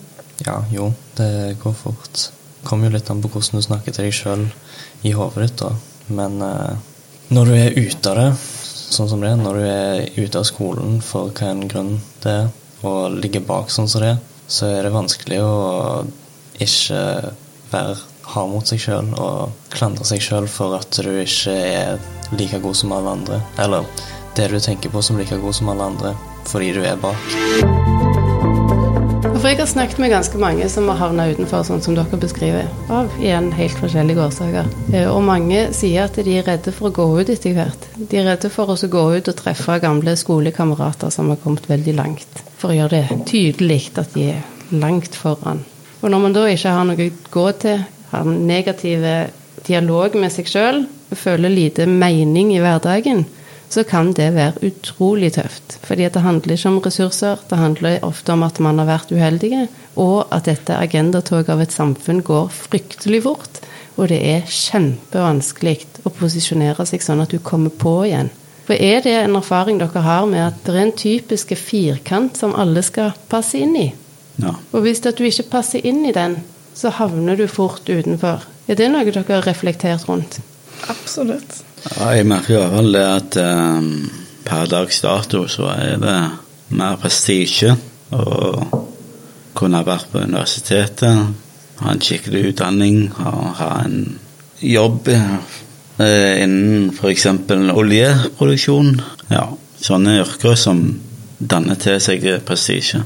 Ja, 0.47 0.63
jo, 0.73 0.95
det 1.19 1.59
går 1.63 1.77
fort. 1.77 2.31
Kommer 2.65 2.89
jo 2.89 2.97
litt 2.97 3.11
an 3.13 3.21
på 3.23 3.29
hvordan 3.29 3.61
du 3.61 3.67
snakker 3.69 3.93
til 3.93 4.09
deg 4.09 4.17
sjøl 4.17 4.47
i 5.05 5.13
hodet 5.13 5.45
ditt, 5.51 5.61
da. 5.61 5.75
Men 6.09 6.41
eh, 6.43 6.77
når 7.37 7.51
du 7.51 7.55
er 7.59 7.77
ute 7.77 8.11
av 8.11 8.17
det, 8.23 8.31
sånn 8.91 9.09
som 9.11 9.23
det 9.25 9.33
er, 9.33 9.41
når 9.41 9.59
du 9.59 9.65
er 9.69 10.05
ute 10.19 10.41
av 10.41 10.49
skolen 10.49 11.01
for 11.05 11.33
hva 11.35 11.51
en 11.53 11.67
grunn 11.71 11.97
det 12.25 12.35
er, 12.45 12.49
og 12.85 13.17
ligger 13.17 13.45
bak 13.49 13.73
sånn 13.73 13.89
som 13.91 14.05
det 14.05 14.15
er, 14.15 14.23
så 14.47 14.69
er 14.69 14.85
det 14.85 14.93
vanskelig 14.95 15.41
å 15.41 15.55
ikke 16.63 17.01
være 17.73 17.97
hard 18.35 18.51
mot 18.53 18.69
seg 18.69 18.81
sjøl 18.81 19.13
og 19.21 19.55
klandre 19.75 20.07
seg 20.09 20.23
sjøl 20.25 20.49
for 20.51 20.77
at 20.79 21.01
du 21.05 21.13
ikke 21.13 21.55
er 21.55 22.03
like 22.39 22.61
god 22.65 22.79
som 22.79 22.95
alle 22.97 23.17
andre. 23.19 23.41
Eller 23.61 23.87
det 24.37 24.51
du 24.53 24.59
tenker 24.61 24.93
på 24.93 25.03
som 25.05 25.21
like 25.21 25.39
god 25.41 25.61
som 25.61 25.73
alle 25.73 25.93
andre, 25.93 26.17
fordi 26.51 26.75
du 26.77 26.85
er 26.85 27.01
bak. 27.01 28.14
For 29.45 29.53
jeg 29.53 29.59
har 29.61 29.67
snakket 29.69 29.99
med 30.01 30.09
ganske 30.09 30.39
mange 30.41 30.67
som 30.73 30.87
har 30.89 30.97
havna 30.97 31.27
utenfor, 31.29 31.67
sånn 31.69 31.83
som 31.85 31.93
dere 31.93 32.17
beskriver, 32.17 32.65
av 32.89 33.11
igjen 33.21 33.51
helt 33.53 33.77
forskjellige 33.77 34.23
årsaker. 34.25 34.71
Eh, 34.89 35.05
Og 35.05 35.21
mange 35.21 35.67
sier 35.77 36.07
at 36.07 36.17
de 36.17 36.39
er 36.39 36.47
redde 36.47 36.73
for 36.73 36.89
å 36.89 36.95
gå 36.97 37.05
ut 37.21 37.29
etter 37.29 37.53
hvert. 37.53 37.85
De 37.93 38.23
er 38.23 38.25
redde 38.25 38.49
for 38.49 38.73
å 38.73 38.77
gå 38.95 39.03
ut 39.19 39.29
og 39.29 39.37
treffe 39.37 39.77
gamle 39.85 40.17
skolekamerater 40.17 41.13
som 41.13 41.29
har 41.29 41.37
kommet 41.45 41.69
veldig 41.69 41.93
langt, 41.93 42.41
for 42.57 42.73
å 42.73 42.79
gjøre 42.79 43.03
det 43.05 43.21
tydelig 43.29 43.91
at 44.01 44.17
de 44.17 44.31
er 44.31 44.41
langt 44.73 45.13
foran. 45.13 45.61
Og 46.01 46.09
når 46.09 46.25
man 46.25 46.41
da 46.41 46.49
ikke 46.49 46.73
har 46.79 46.89
noe 46.89 47.11
å 47.11 47.13
gå 47.37 47.47
til, 47.67 47.85
har 48.15 48.25
negativ 48.25 49.05
dialog 49.69 50.17
med 50.17 50.33
seg 50.33 50.49
sjøl, 50.49 50.87
føler 51.13 51.53
lite 51.53 51.85
mening 51.85 52.57
i 52.57 52.65
hverdagen, 52.65 53.27
så 53.73 53.85
kan 53.89 54.13
det 54.15 54.31
være 54.35 54.69
utrolig 54.69 55.33
tøft. 55.35 55.79
Fordi 55.83 56.09
det 56.09 56.23
handler 56.23 56.55
ikke 56.57 56.71
om 56.71 56.81
ressurser, 56.85 57.41
det 57.51 57.59
handler 57.59 58.05
ofte 58.07 58.33
om 58.33 58.45
at 58.47 58.61
man 58.61 58.79
har 58.83 58.91
vært 58.91 59.13
uheldige, 59.13 59.67
og 59.97 60.27
at 60.35 60.47
dette 60.51 60.77
agendatoget 60.77 61.51
av 61.53 61.63
et 61.65 61.75
samfunn 61.75 62.23
går 62.23 62.53
fryktelig 62.55 63.25
fort. 63.27 63.61
Og 63.97 64.09
det 64.11 64.21
er 64.27 64.49
kjempevanskelig 64.51 66.05
å 66.05 66.13
posisjonere 66.15 66.87
seg 66.87 67.05
sånn 67.05 67.23
at 67.23 67.35
du 67.35 67.39
kommer 67.39 67.71
på 67.71 68.01
igjen. 68.09 68.33
For 68.65 68.81
er 68.81 69.05
det 69.05 69.13
en 69.19 69.37
erfaring 69.37 69.79
dere 69.79 70.03
har 70.03 70.25
med 70.27 70.41
at 70.47 70.63
det 70.65 70.73
er 70.73 70.81
en 70.87 70.97
typiske 70.97 71.57
firkant 71.61 72.39
som 72.41 72.57
alle 72.57 72.83
skal 72.83 73.13
passe 73.29 73.61
inn 73.61 73.77
i? 73.77 73.91
Ja. 74.41 74.55
Og 74.73 74.87
hvis 74.87 75.03
du 75.05 75.11
ikke 75.13 75.51
passer 75.53 75.85
inn 75.85 76.03
i 76.09 76.15
den, 76.17 76.39
så 76.75 76.91
havner 76.91 77.37
du 77.39 77.47
fort 77.47 77.87
utenfor. 77.87 78.43
Er 78.67 78.81
det 78.81 78.89
noe 78.91 79.05
dere 79.05 79.25
har 79.29 79.47
reflektert 79.47 80.09
rundt? 80.09 80.41
Absolutt. 80.93 81.63
Ja, 81.85 82.11
jeg 82.17 82.27
merker 82.29 82.55
i 82.55 82.61
hvert 82.61 82.77
fall 82.77 82.93
det 82.95 83.05
at 83.05 83.39
um, 83.45 83.89
per 84.45 84.69
dags 84.71 85.01
dato 85.05 85.45
så 85.49 85.69
er 85.73 85.97
det 86.01 86.19
mer 86.75 86.99
prestisje 87.01 87.75
å 88.15 88.25
kunne 89.55 89.85
vært 89.87 90.11
på 90.13 90.23
universitetet, 90.25 91.35
ha 91.81 91.91
en 91.93 92.03
skikkelig 92.03 92.51
utdanning, 92.53 93.09
ha, 93.19 93.33
ha 93.59 93.71
en 93.85 93.99
jobb 94.65 95.11
eh, 95.11 96.43
innen 96.43 96.91
f.eks. 96.95 97.27
oljeproduksjon. 97.75 98.95
Ja, 99.31 99.47
sånne 99.79 100.19
yrker 100.23 100.59
som 100.59 100.85
danner 101.39 101.79
til 101.81 102.01
seg 102.03 102.27
prestisje. 102.47 103.05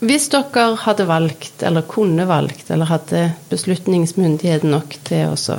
Hvis 0.00 0.30
dere 0.32 0.70
hadde 0.80 1.04
valgt, 1.10 1.60
eller 1.66 1.84
kunne 1.84 2.24
valgt, 2.28 2.70
eller 2.72 2.88
hadde 2.88 3.26
beslutningsmyndighet 3.50 4.64
nok 4.64 4.96
til 5.04 5.34
å 5.34 5.36
så 5.38 5.58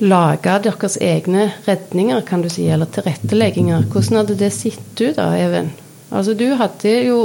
lage 0.00 0.56
deres 0.66 0.98
egne 1.00 1.50
redninger, 1.66 2.20
kan 2.28 2.42
du 2.44 2.48
si, 2.52 2.66
eller 2.68 2.88
tilrettelegginger, 2.92 3.86
hvordan 3.92 4.20
hadde 4.20 4.38
det 4.38 4.52
sett 4.52 5.00
ut 5.00 5.16
da, 5.16 5.30
Even? 5.40 5.70
Altså, 6.12 6.34
du 6.38 6.50
hadde 6.54 6.92
jo 7.06 7.20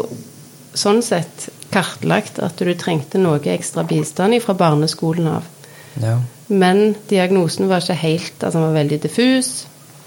sånn 0.73 1.01
sett 1.03 1.49
kartlagt 1.71 2.39
at 2.43 2.59
du 2.59 2.71
trengte 2.79 3.19
noe 3.19 3.41
ekstra 3.53 3.83
bistand 3.87 4.37
fra 4.43 4.55
barneskolen 4.57 5.27
av. 5.27 5.49
Ja. 6.01 6.15
Men 6.51 6.95
diagnosen 7.09 7.69
var 7.71 7.83
ikke 7.83 7.99
helt, 7.99 8.39
altså 8.39 8.57
den 8.57 8.67
var 8.69 8.79
veldig 8.79 9.01
diffus. 9.03 9.51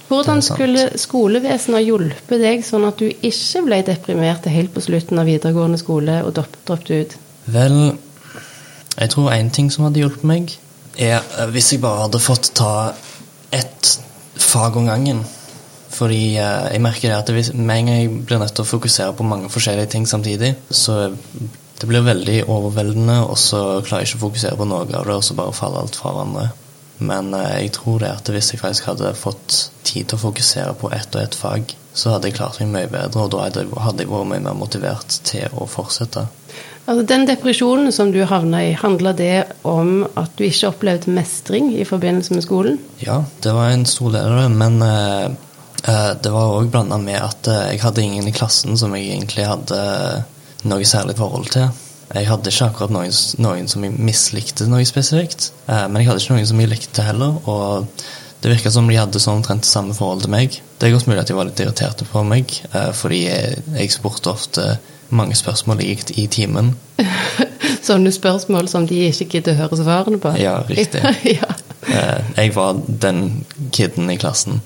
Hvordan 0.08 0.42
skulle 0.44 0.90
skolevesenet 1.00 1.78
ha 1.78 1.80
hjulpet 1.80 2.42
deg 2.42 2.64
sånn 2.66 2.84
at 2.84 3.00
du 3.00 3.06
ikke 3.08 3.62
ble 3.64 3.78
deprimert 3.86 4.44
helt 4.52 4.74
på 4.74 4.82
slutten 4.84 5.20
av 5.20 5.28
videregående 5.28 5.80
skole 5.80 6.18
og 6.26 6.34
dropp- 6.36 6.58
droppet 6.68 6.90
ut? 6.92 7.14
Vel, 7.54 7.78
jeg 8.98 9.12
tror 9.14 9.32
én 9.32 9.48
ting 9.52 9.70
som 9.72 9.86
hadde 9.86 10.02
hjulpet 10.02 10.26
meg, 10.28 10.52
er 10.98 11.18
eh, 11.20 11.48
hvis 11.54 11.72
jeg 11.74 11.82
bare 11.84 12.06
hadde 12.06 12.22
fått 12.22 12.52
ta 12.56 12.92
ett 13.54 13.94
fag 14.34 14.76
om 14.76 14.86
gangen. 14.90 15.24
Fordi 15.94 16.36
eh, 16.36 16.70
jeg 16.74 16.82
merker 16.82 17.10
det 17.10 17.18
at 17.18 17.34
hvis, 17.34 17.52
med 17.54 17.76
en 17.76 17.90
gang 17.90 18.00
jeg 18.00 18.24
blir 18.26 18.42
nødt 18.42 18.56
til 18.56 18.66
å 18.66 18.72
fokusere 18.72 19.14
på 19.18 19.26
mange 19.28 19.50
forskjellige 19.52 19.92
ting 19.94 20.08
samtidig, 20.10 20.54
så 20.70 21.08
det 21.80 21.88
blir 21.90 22.06
veldig 22.06 22.44
overveldende, 22.50 23.20
og 23.26 23.38
så 23.38 23.62
klarer 23.84 24.04
jeg 24.04 24.14
ikke 24.14 24.22
å 24.22 24.26
fokusere 24.28 24.58
på 24.58 24.66
noe 24.68 24.84
av 24.84 24.92
det, 24.92 25.16
og 25.16 25.24
så 25.26 25.38
bare 25.38 25.54
faller 25.56 25.84
alt 25.84 25.98
fra 25.98 26.14
hverandre. 26.14 26.50
Men 27.04 27.34
eh, 27.34 27.64
jeg 27.64 27.74
tror 27.78 28.02
det 28.02 28.12
at 28.14 28.30
hvis 28.30 28.52
jeg 28.54 28.62
faktisk 28.62 28.90
hadde 28.92 29.14
fått 29.18 29.58
tid 29.86 30.08
til 30.08 30.18
å 30.18 30.24
fokusere 30.28 30.76
på 30.80 30.92
ett 30.94 31.10
og 31.14 31.22
ett 31.22 31.38
fag, 31.38 31.74
så 31.94 32.14
hadde 32.14 32.30
jeg 32.30 32.38
klart 32.38 32.58
meg 32.60 32.72
mye 32.74 32.90
bedre, 32.90 33.26
og 33.26 33.34
da 33.34 33.44
hadde 33.46 33.62
jeg 34.02 34.10
vært 34.10 34.30
mye 34.30 34.42
mer 34.42 34.56
motivert 34.58 35.18
til 35.26 35.52
å 35.54 35.66
fortsette. 35.70 36.26
Altså, 36.84 37.02
den 37.08 37.24
depresjonen 37.24 37.92
som 37.96 38.10
du 38.12 38.20
havna 38.28 38.60
i, 38.66 38.72
handla 38.76 39.14
det 39.16 39.44
om 39.64 40.02
at 40.20 40.34
du 40.36 40.44
ikke 40.44 40.68
opplevde 40.68 41.14
mestring 41.16 41.70
i 41.72 41.86
forbindelse 41.88 42.36
med 42.36 42.44
skolen? 42.44 42.76
Ja, 43.00 43.22
det 43.40 43.54
var 43.56 43.72
en 43.72 43.86
stor 43.88 44.12
del 44.12 44.28
av 44.28 44.42
det, 44.42 44.50
men 44.60 44.76
eh, 44.84 45.24
eh, 45.88 46.10
det 46.20 46.32
var 46.34 46.58
òg 46.58 46.68
blanda 46.74 46.98
med 47.00 47.22
at 47.22 47.48
eh, 47.48 47.70
jeg 47.72 47.84
hadde 47.86 48.04
ingen 48.04 48.28
i 48.28 48.34
klassen 48.36 48.76
som 48.76 48.92
jeg 48.96 49.08
egentlig 49.14 49.48
hadde 49.48 49.80
noe 50.68 50.84
særlig 50.88 51.16
forhold 51.16 51.48
til. 51.56 51.72
Jeg 52.14 52.28
hadde 52.28 52.52
ikke 52.52 52.68
akkurat 52.68 52.92
noen, 52.92 53.16
noen 53.40 53.70
som 53.70 53.84
jeg 53.86 53.96
mislikte 53.96 54.68
noe 54.68 54.84
spesifikt, 54.88 55.54
eh, 55.64 55.86
men 55.88 56.02
jeg 56.02 56.10
hadde 56.10 56.20
ikke 56.20 56.36
noen 56.36 56.52
som 56.52 56.60
jeg 56.60 56.72
likte 56.74 57.08
heller, 57.08 57.40
og 57.48 57.88
det 58.44 58.52
virka 58.52 58.68
som 58.68 58.90
de 58.90 59.00
hadde 59.00 59.22
sånn 59.24 59.40
omtrent 59.40 59.64
samme 59.64 59.96
forhold 59.96 60.26
til 60.26 60.34
meg. 60.36 60.60
Det 60.76 60.84
er 60.84 60.92
godt 60.92 61.08
mulig 61.08 61.22
at 61.22 61.30
de 61.32 61.36
var 61.38 61.48
litt 61.48 61.64
irriterte 61.64 62.04
på 62.10 62.28
meg, 62.28 62.52
eh, 62.74 62.90
fordi 62.92 63.24
jeg, 63.24 63.64
jeg 63.72 63.94
spurte 63.96 64.36
ofte 64.36 64.74
mange 65.16 65.36
spørsmål 65.38 65.82
gikk 65.84 66.12
i 66.18 66.26
timen. 66.30 66.72
Sånne 67.84 68.12
spørsmål 68.14 68.68
som 68.72 68.86
de 68.88 69.02
ikke 69.10 69.26
gidder 69.36 69.54
å 69.56 69.60
høre 69.64 69.80
svarene 69.82 70.20
på? 70.22 70.32
Ja, 70.40 70.58
riktig. 70.68 71.02
ja. 71.38 71.50
Eh, 71.88 72.32
Jeg 72.38 72.54
var 72.56 72.78
den 72.88 73.44
kiden 73.72 74.10
i 74.12 74.16
klassen. 74.20 74.62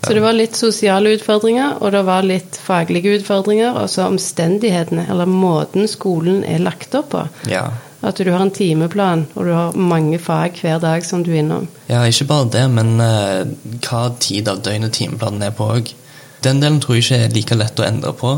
Så 0.00 0.14
det 0.16 0.22
var 0.24 0.32
litt 0.32 0.56
sosiale 0.56 1.10
utfordringer, 1.12 1.74
og 1.84 1.92
det 1.92 2.00
var 2.08 2.24
litt 2.24 2.56
faglige 2.56 3.18
utfordringer, 3.18 3.74
og 3.76 3.90
så 3.92 4.06
omstendighetene, 4.08 5.04
eller 5.12 5.28
måten 5.28 5.84
skolen 5.92 6.40
er 6.48 6.62
lagt 6.64 6.96
opp 6.96 7.10
på. 7.12 7.26
Ja. 7.52 7.66
At 8.00 8.16
du 8.16 8.30
har 8.32 8.40
en 8.40 8.52
timeplan, 8.56 9.26
og 9.36 9.44
du 9.44 9.52
har 9.52 9.76
mange 9.76 10.16
fag 10.18 10.56
hver 10.62 10.78
dag 10.80 11.04
som 11.04 11.20
du 11.24 11.34
er 11.34 11.42
innom. 11.42 11.66
Ja, 11.90 12.00
ikke 12.08 12.30
bare 12.30 12.48
det, 12.54 12.62
men 12.72 12.94
eh, 13.04 13.42
hva 13.84 14.06
tid 14.24 14.48
av 14.48 14.62
døgnet 14.64 14.96
timeplanen 14.96 15.44
er 15.44 15.52
på 15.56 15.68
òg. 15.74 15.92
Den 16.40 16.62
delen 16.64 16.80
tror 16.80 16.96
jeg 16.96 17.04
ikke 17.04 17.20
er 17.26 17.36
like 17.36 17.60
lett 17.60 17.82
å 17.82 17.84
endre 17.84 18.14
på, 18.16 18.32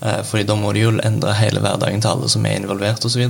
fordi 0.00 0.46
da 0.48 0.56
må 0.56 0.72
du 0.72 0.80
jo 0.80 0.92
endre 1.04 1.36
hele 1.36 1.60
hverdagen 1.60 2.00
til 2.00 2.14
alle 2.14 2.28
som 2.32 2.46
er 2.48 2.56
involvert 2.60 3.04
osv. 3.04 3.24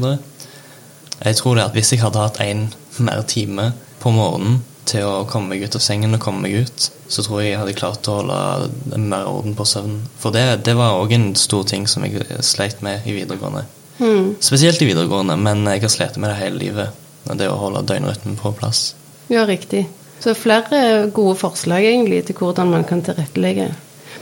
Jeg 1.21 1.37
tror 1.37 1.57
det 1.57 1.65
at 1.67 1.77
hvis 1.77 1.93
jeg 1.93 2.03
hadde 2.05 2.23
hatt 2.23 2.41
en 2.45 2.69
mer 3.03 3.25
time 3.29 3.73
på 4.01 4.13
morgenen 4.15 4.61
til 4.89 5.05
å 5.07 5.27
komme 5.29 5.53
meg 5.53 5.67
ut 5.67 5.77
av 5.77 5.83
sengen 5.85 6.17
og 6.17 6.23
komme 6.23 6.47
meg 6.47 6.65
ut, 6.65 6.87
så 7.11 7.23
tror 7.23 7.43
jeg 7.43 7.53
jeg 7.53 7.61
hadde 7.61 7.77
klart 7.79 8.09
å 8.09 8.21
holde 8.21 9.01
mer 9.03 9.29
orden 9.29 9.55
på 9.59 9.67
søvnen. 9.69 10.01
For 10.23 10.35
det, 10.35 10.63
det 10.67 10.75
var 10.79 10.99
òg 10.99 11.13
en 11.15 11.29
stor 11.39 11.67
ting 11.69 11.87
som 11.91 12.07
jeg 12.07 12.25
sleit 12.47 12.81
med 12.87 13.07
i 13.07 13.15
videregående. 13.19 13.67
Mm. 14.01 14.37
Spesielt 14.41 14.81
i 14.81 14.89
videregående, 14.89 15.37
men 15.37 15.67
jeg 15.69 15.85
har 15.85 15.93
slitt 15.93 16.17
med 16.17 16.33
det 16.33 16.41
hele 16.41 16.63
livet. 16.63 17.01
Det 17.31 17.51
å 17.51 17.59
holde 17.61 17.85
døgnrytmen 17.87 18.39
på 18.41 18.55
plass. 18.57 18.95
Ja, 19.31 19.45
riktig. 19.47 19.85
Så 20.21 20.35
flere 20.35 21.11
gode 21.15 21.37
forslag 21.41 21.85
egentlig 21.87 22.25
til 22.29 22.37
hvordan 22.41 22.73
man 22.73 22.85
kan 22.89 23.05
tilrettelegge. 23.05 23.71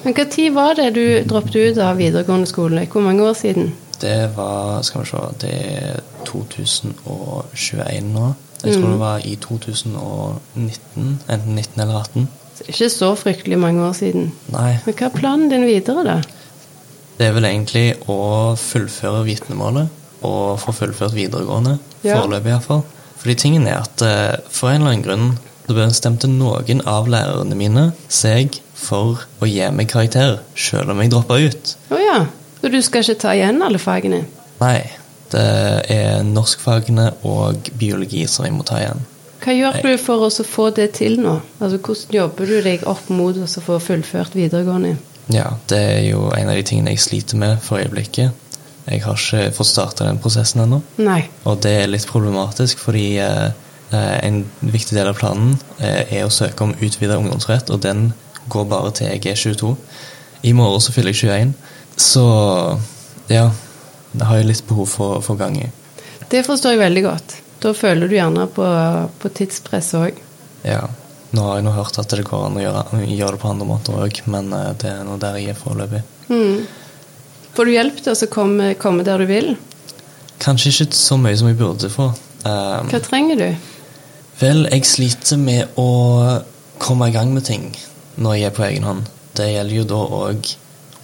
Men 0.04 0.14
hva 0.14 0.24
tid 0.30 0.52
var 0.54 0.74
det 0.78 0.88
du 0.94 1.04
droppet 1.28 1.56
ut 1.56 1.78
av 1.82 1.96
videregående 1.98 2.46
skole? 2.46 2.86
Hvor 2.92 3.02
mange 3.02 3.22
år 3.26 3.34
siden? 3.34 3.72
Det 4.00 4.30
var 4.36 4.82
Skal 4.86 5.02
vi 5.02 5.06
se 5.10 5.22
Det 5.40 5.54
er 5.54 6.00
2021 6.24 8.12
nå. 8.14 8.34
Jeg 8.64 8.74
tror 8.74 8.84
Mm. 8.84 8.90
det 8.92 8.98
var 9.00 9.18
i 9.24 9.34
2019. 9.36 11.18
Enten 11.28 11.54
19 11.54 11.80
eller 11.82 11.94
18. 12.00 12.28
Så 12.58 12.64
ikke 12.68 12.88
så 12.90 13.14
fryktelig 13.14 13.58
mange 13.58 13.82
år 13.86 13.92
siden. 13.94 14.32
Nei. 14.52 14.78
Men 14.86 14.94
hva 14.94 15.06
er 15.06 15.14
planen 15.18 15.48
din 15.50 15.64
videre, 15.66 16.04
da? 16.04 16.16
Det 17.18 17.26
er 17.26 17.32
vel 17.32 17.44
egentlig 17.44 17.96
å 18.08 18.54
fullføre 18.58 19.24
vitnemålet 19.26 19.88
og 20.22 20.58
få 20.58 20.72
fullført 20.74 21.14
videregående. 21.14 21.78
Ja. 22.04 22.20
Foreløpig, 22.20 22.50
iallfall. 22.50 22.82
Fordi 23.18 23.34
tingen 23.34 23.66
er 23.66 23.80
at 23.82 24.02
eh, 24.02 24.36
for 24.50 24.70
en 24.70 24.82
eller 24.82 24.92
annen 24.92 25.04
grunn 25.06 25.38
så 25.68 25.76
bestemte 25.76 26.30
noen 26.32 26.80
av 26.88 27.08
lærerne 27.12 27.56
mine 27.58 27.90
seg 28.08 28.56
for 28.78 29.26
å 29.42 29.48
gi 29.48 29.66
meg 29.74 29.90
karakter, 29.90 30.38
selv 30.56 30.94
om 30.94 31.02
jeg 31.02 31.12
droppa 31.12 31.36
ut. 31.42 31.74
Å 31.92 32.00
ja. 32.00 32.22
Så 32.58 32.70
du 32.72 32.78
skal 32.82 33.04
ikke 33.04 33.20
ta 33.20 33.34
igjen 33.36 33.60
alle 33.62 33.80
fagene? 33.82 34.22
Nei, 34.62 34.80
det 35.30 35.44
er 35.92 36.24
norskfagene 36.26 37.10
og 37.28 37.68
biologi 37.78 38.24
som 38.30 38.48
jeg 38.48 38.56
må 38.56 38.64
ta 38.66 38.80
igjen. 38.80 39.04
Hva 39.44 39.54
gjør 39.54 39.78
du 39.84 39.92
for 40.00 40.24
å 40.26 40.30
få 40.32 40.70
det 40.74 40.88
til 40.98 41.20
nå? 41.22 41.36
Altså, 41.60 41.78
Hvordan 41.78 42.16
jobber 42.16 42.48
du 42.48 42.56
deg 42.64 42.88
opp 42.90 43.12
mot 43.12 43.36
å 43.38 43.46
få 43.46 43.78
fullført 43.82 44.34
videregående? 44.34 44.96
Ja, 45.30 45.52
det 45.68 45.78
er 45.78 46.02
jo 46.08 46.30
en 46.32 46.48
av 46.48 46.56
de 46.56 46.64
tingene 46.66 46.96
jeg 46.96 47.04
sliter 47.04 47.38
med 47.38 47.60
for 47.62 47.82
øyeblikket. 47.84 48.32
Jeg 48.88 49.04
har 49.04 49.20
ikke 49.20 49.52
fått 49.52 49.68
starta 49.68 50.06
den 50.08 50.18
prosessen 50.22 50.64
ennå. 50.64 50.80
Og 51.44 51.58
det 51.60 51.74
er 51.82 51.90
litt 51.92 52.08
problematisk, 52.08 52.80
fordi 52.80 53.18
eh, 53.20 53.50
en 53.96 54.42
viktig 54.60 54.96
del 54.96 55.08
av 55.08 55.16
planen 55.16 55.56
eh, 55.78 56.18
er 56.18 56.26
å 56.26 56.32
søke 56.32 56.66
om 56.66 56.74
utvida 56.76 57.16
ungdomsrett, 57.16 57.70
og 57.72 57.80
den 57.84 58.10
går 58.52 58.68
bare 58.68 58.92
til 58.96 59.10
jeg 59.10 59.24
er 59.32 59.40
22. 59.40 59.74
I 60.48 60.54
morgen 60.56 60.82
så 60.84 60.94
fyller 60.94 61.16
jeg 61.16 61.48
21. 61.48 61.54
Så 61.98 62.24
ja, 63.32 63.48
det 64.12 64.28
har 64.28 64.38
jeg 64.38 64.48
litt 64.50 64.66
behov 64.68 64.88
for 64.92 65.18
å 65.18 65.24
få 65.24 65.36
gang 65.40 65.56
i. 65.58 65.68
Det 66.28 66.44
forstår 66.46 66.76
jeg 66.76 66.82
veldig 66.84 67.04
godt. 67.06 67.36
Da 67.62 67.72
føler 67.74 68.08
du 68.08 68.14
gjerne 68.14 68.46
på, 68.54 68.66
på 69.18 69.30
tidspress 69.34 69.94
òg. 69.98 70.20
Ja. 70.66 70.84
Nå 71.34 71.44
har 71.44 71.58
jeg 71.58 71.66
nå 71.66 71.72
hørt 71.76 71.98
at 72.00 72.12
det 72.14 72.24
går 72.24 72.46
an 72.46 72.56
å 72.56 72.62
gjøre, 72.62 73.00
gjøre 73.04 73.36
det 73.36 73.40
på 73.42 73.50
andre 73.50 73.66
måter 73.68 73.98
òg, 74.00 74.20
men 74.32 74.52
eh, 74.56 74.70
det 74.80 74.92
er 74.92 75.02
nå 75.04 75.18
der 75.20 75.40
jeg 75.40 75.52
er 75.52 75.58
foreløpig. 75.58 76.04
Mm. 76.28 76.62
Får 77.56 77.68
du 77.68 77.74
hjelp 77.74 77.98
til 78.04 78.14
å 78.14 78.30
komme, 78.32 78.70
komme 78.80 79.04
der 79.04 79.24
du 79.24 79.28
vil? 79.28 79.50
Kanskje 80.40 80.70
ikke 80.70 80.94
så 80.96 81.18
mye 81.20 81.36
som 81.36 81.50
jeg 81.50 81.58
burde 81.58 81.90
få. 81.92 82.12
Um, 82.44 82.88
Hva 82.88 83.00
trenger 83.02 83.40
du? 83.40 83.48
Vel, 84.40 84.66
jeg 84.70 84.86
sliter 84.86 85.40
med 85.40 85.78
å 85.80 85.90
komme 86.82 87.08
i 87.08 87.14
gang 87.14 87.32
med 87.34 87.46
ting 87.48 87.70
når 88.18 88.38
jeg 88.38 88.48
er 88.48 88.56
på 88.56 88.66
egen 88.68 88.86
hånd. 88.86 89.08
Det 89.38 89.50
gjelder 89.52 89.78
jo 89.80 89.86
da 89.88 90.00
òg 90.22 90.52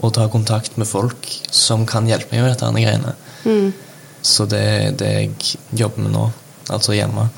å 0.04 0.10
ta 0.14 0.26
kontakt 0.30 0.78
med 0.80 0.90
folk 0.90 1.28
som 1.54 1.84
kan 1.86 2.08
hjelpe 2.08 2.34
meg 2.34 2.44
med 2.44 2.54
dette 2.54 2.68
andre 2.68 2.84
greiene. 2.84 3.14
Mm. 3.44 3.72
Så 4.24 4.46
det 4.50 4.62
er 4.62 4.96
det 4.98 5.12
jeg 5.12 5.58
jobber 5.76 6.06
med 6.06 6.14
nå, 6.16 6.24
altså 6.72 6.96
hjemme, 6.96 7.28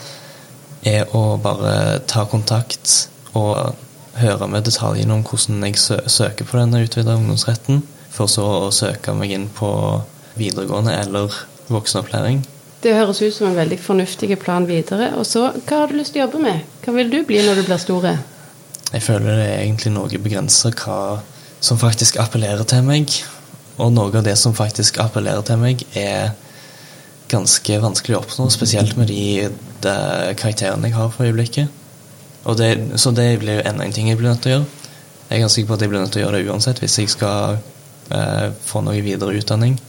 er 0.86 1.10
å 1.18 1.36
bare 1.42 1.98
ta 2.06 2.24
kontakt 2.30 3.08
og 3.36 3.74
høre 4.16 4.48
med 4.48 4.64
detaljene 4.64 5.18
om 5.18 5.24
hvordan 5.26 5.64
jeg 5.66 5.80
sø 5.82 5.98
søker 6.08 6.48
på 6.48 6.60
denne 6.60 6.84
utvida 6.86 7.16
ungdomsretten, 7.18 7.82
for 8.10 8.30
så 8.32 8.46
å 8.66 8.72
søke 8.72 9.12
meg 9.16 9.34
inn 9.34 9.48
på 9.52 9.68
videregående 10.38 10.94
eller 11.02 11.34
voksenopplæring. 11.68 12.44
Det 12.86 12.92
høres 12.94 13.18
ut 13.18 13.34
som 13.34 13.48
en 13.48 13.56
veldig 13.56 13.80
fornuftig 13.82 14.36
plan 14.38 14.62
videre. 14.68 15.08
Og 15.18 15.26
så, 15.26 15.48
hva 15.66 15.80
har 15.80 15.90
du 15.90 15.96
lyst 15.98 16.12
til 16.14 16.22
å 16.22 16.28
jobbe 16.28 16.42
med? 16.44 16.66
Hva 16.84 16.92
vil 16.94 17.08
du 17.10 17.16
bli 17.26 17.40
når 17.42 17.58
du 17.58 17.62
blir 17.66 17.80
stor? 17.82 18.06
Jeg 18.92 19.02
føler 19.02 19.26
det 19.40 19.46
er 19.48 19.62
egentlig 19.64 19.90
noe 19.96 20.20
begrensa 20.22 20.70
hva 20.70 20.98
som 21.58 21.80
faktisk 21.82 22.20
appellerer 22.22 22.62
til 22.70 22.86
meg. 22.86 23.10
Og 23.82 23.90
noe 23.90 24.14
av 24.14 24.22
det 24.28 24.36
som 24.38 24.54
faktisk 24.54 25.00
appellerer 25.02 25.42
til 25.48 25.58
meg, 25.64 25.82
er 25.98 26.36
ganske 27.26 27.82
vanskelig 27.82 28.20
å 28.20 28.22
oppnå, 28.22 28.46
spesielt 28.54 28.94
med 28.94 29.10
de, 29.10 29.50
de 29.82 29.98
karakterene 30.38 30.86
jeg 30.86 30.94
har 31.00 31.10
for 31.10 31.26
øyeblikket. 31.26 31.84
Det, 32.56 32.72
så 33.02 33.10
det 33.10 33.40
blir 33.42 33.58
jo 33.58 33.66
enda 33.66 33.82
en 33.82 33.98
ting 33.98 34.14
jeg 34.14 34.20
blir 34.20 34.30
nødt 34.30 34.46
til 34.46 34.54
å 34.54 34.58
gjøre. 34.60 34.90
Jeg 35.26 35.34
er 35.34 35.42
ganske 35.42 35.58
sikker 35.58 35.72
på 35.72 35.80
at 35.80 35.82
jeg 35.82 35.90
blir 35.90 36.04
nødt 36.04 36.14
til 36.14 36.22
å 36.22 36.28
gjøre 36.28 36.38
det 36.38 36.52
uansett 36.54 36.86
hvis 36.86 37.00
jeg 37.02 37.10
skal 37.10 37.56
eh, 38.14 38.52
få 38.62 38.86
noe 38.86 39.02
videre 39.02 39.34
utdanning. 39.34 39.80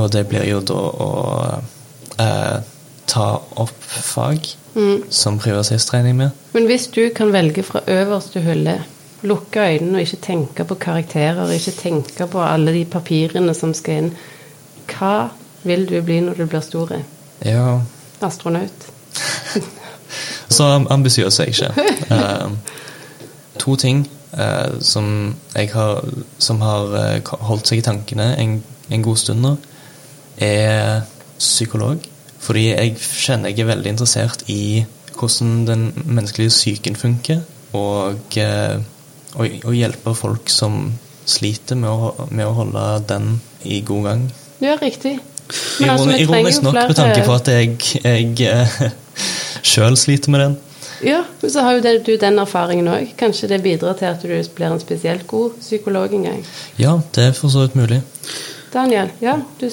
Og 0.00 0.08
det 0.16 0.30
blir 0.32 0.48
jo 0.48 0.64
da 0.64 0.78
å 0.88 1.10
eh, 2.18 2.58
ta 3.06 3.28
opp 3.56 3.84
fag 3.84 4.54
Mm. 4.78 5.02
som 5.10 5.38
regner 5.38 6.06
jeg 6.06 6.16
med. 6.16 6.30
Men 6.52 6.66
hvis 6.66 6.86
du 6.86 7.08
kan 7.16 7.32
velge 7.32 7.62
fra 7.62 7.80
øverste 7.86 8.40
hylle, 8.40 8.84
lukke 9.22 9.60
øynene 9.60 9.98
og 9.98 10.00
ikke 10.00 10.16
tenke 10.22 10.64
på 10.64 10.74
karakterer, 10.74 11.50
ikke 11.50 11.70
tenke 11.82 12.26
på 12.26 12.42
alle 12.42 12.72
de 12.72 12.84
papirene 12.84 13.54
som 13.54 13.74
skal 13.74 13.94
inn, 14.02 14.12
hva 14.86 15.28
vil 15.64 15.88
du 15.88 16.00
bli 16.02 16.20
når 16.20 16.34
du 16.38 16.46
blir 16.46 16.60
stor? 16.60 16.92
Ja, 17.44 17.80
Astronaut? 18.22 18.86
Så 20.48 20.64
ambisiøs 20.90 21.40
er 21.40 21.44
jeg 21.44 21.54
ikke. 21.54 21.72
Eh, 22.14 22.50
to 23.58 23.74
ting 23.76 24.06
eh, 24.38 24.78
som, 24.80 25.34
jeg 25.56 25.70
har, 25.74 26.04
som 26.38 26.60
har 26.60 26.94
eh, 27.00 27.32
holdt 27.40 27.66
seg 27.68 27.78
i 27.82 27.84
tankene 27.84 28.30
en, 28.38 28.54
en 28.90 29.02
god 29.02 29.16
stund 29.16 29.42
nå, 29.42 29.56
er 30.38 31.02
psykolog. 31.38 31.98
Fordi 32.42 32.68
jeg 32.70 32.94
kjenner 32.98 33.52
jeg 33.52 33.64
er 33.64 33.72
veldig 33.72 33.92
interessert 33.96 34.44
i 34.52 34.84
hvordan 35.18 35.66
den 35.66 35.88
menneskelige 36.04 36.54
psyken 36.54 36.96
funker, 36.96 37.40
og 37.74 38.38
eh, 38.38 38.78
å, 39.34 39.46
å 39.68 39.74
hjelpe 39.74 40.14
folk 40.14 40.52
som 40.52 40.92
sliter 41.28 41.76
med 41.76 41.90
å, 41.90 42.28
med 42.30 42.46
å 42.46 42.54
holde 42.56 42.84
den 43.10 43.34
i 43.66 43.80
god 43.86 44.06
gang. 44.06 44.22
Ja, 44.62 44.76
riktig. 44.80 45.18
Men 45.80 45.90
altså, 45.90 46.08
vi 46.12 46.22
Ironisk 46.22 46.62
nok 46.62 46.78
med 46.78 46.96
tanke 46.96 47.24
på 47.26 47.34
at 47.34 47.50
jeg, 47.50 47.76
jeg 48.04 48.48
eh, 48.48 48.80
sjøl 49.74 49.98
sliter 49.98 50.34
med 50.34 50.44
den. 50.44 50.56
Ja, 51.04 51.22
men 51.40 51.50
så 51.50 51.62
har 51.62 51.76
jo 51.76 51.82
det, 51.82 51.92
du 52.06 52.16
den 52.18 52.40
erfaringen 52.42 52.88
òg. 52.90 53.12
Kanskje 53.18 53.50
det 53.52 53.60
bidrar 53.62 53.94
til 53.98 54.10
at 54.10 54.22
du 54.22 54.28
blir 54.28 54.66
en 54.66 54.80
spesielt 54.82 55.26
god 55.30 55.58
psykolog 55.60 56.14
en 56.14 56.26
gang. 56.26 56.40
Ja, 56.78 56.96
det 57.14 57.28
er 57.30 57.36
for 57.38 57.52
så 57.54 57.66
vidt 57.66 57.78
mulig. 57.78 58.00
Daniel, 58.72 59.12
ja, 59.22 59.38
du 59.60 59.68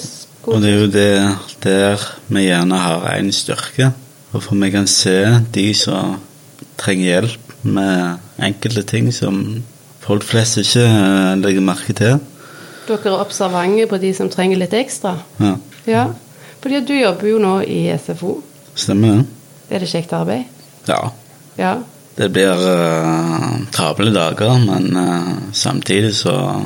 Og 0.46 0.62
det 0.62 0.70
er 0.70 0.80
jo 0.80 0.90
det 0.90 1.10
der 1.64 2.02
vi 2.28 2.46
gjerne 2.46 2.78
har 2.78 3.06
en 3.16 3.32
styrke. 3.34 3.90
Og 4.30 4.36
Hvorfor 4.36 4.58
vi 4.60 4.70
kan 4.70 4.86
se 4.86 5.16
de 5.54 5.74
som 5.74 6.18
trenger 6.78 7.04
hjelp 7.04 7.54
med 7.62 8.18
enkelte 8.42 8.82
ting 8.86 9.08
som 9.14 9.62
folk 10.04 10.22
flest 10.26 10.60
ikke 10.60 10.84
eh, 10.84 11.32
legger 11.40 11.64
merke 11.64 11.96
til. 11.96 12.20
Dere 12.86 13.10
er 13.10 13.18
observante 13.18 13.88
på 13.90 13.98
de 13.98 14.12
som 14.14 14.30
trenger 14.30 14.60
litt 14.60 14.76
ekstra. 14.76 15.16
Ja, 15.42 15.56
Ja, 15.86 16.06
fordi 16.62 16.80
du 16.82 16.94
jobber 16.94 17.28
jo 17.28 17.38
nå 17.38 17.60
i 17.62 17.86
SFO. 17.98 18.42
stemmer 18.74 19.08
det? 19.16 19.26
Er 19.70 19.78
det 19.78 19.88
kjekt 19.88 20.12
arbeid? 20.12 20.44
Ja. 20.88 21.10
Ja. 21.58 21.74
Det 22.16 22.30
blir 22.32 22.54
uh, 22.54 23.66
travle 23.72 24.12
dager, 24.14 24.58
men 24.58 24.96
uh, 24.96 25.52
samtidig 25.52 26.14
så 26.14 26.62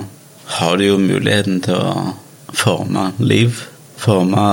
har 0.47 0.77
du 0.77 0.85
jo 0.85 0.99
muligheten 0.99 1.61
til 1.61 1.75
å 1.75 2.15
forme 2.53 3.13
liv. 3.19 3.70
Forme 4.01 4.45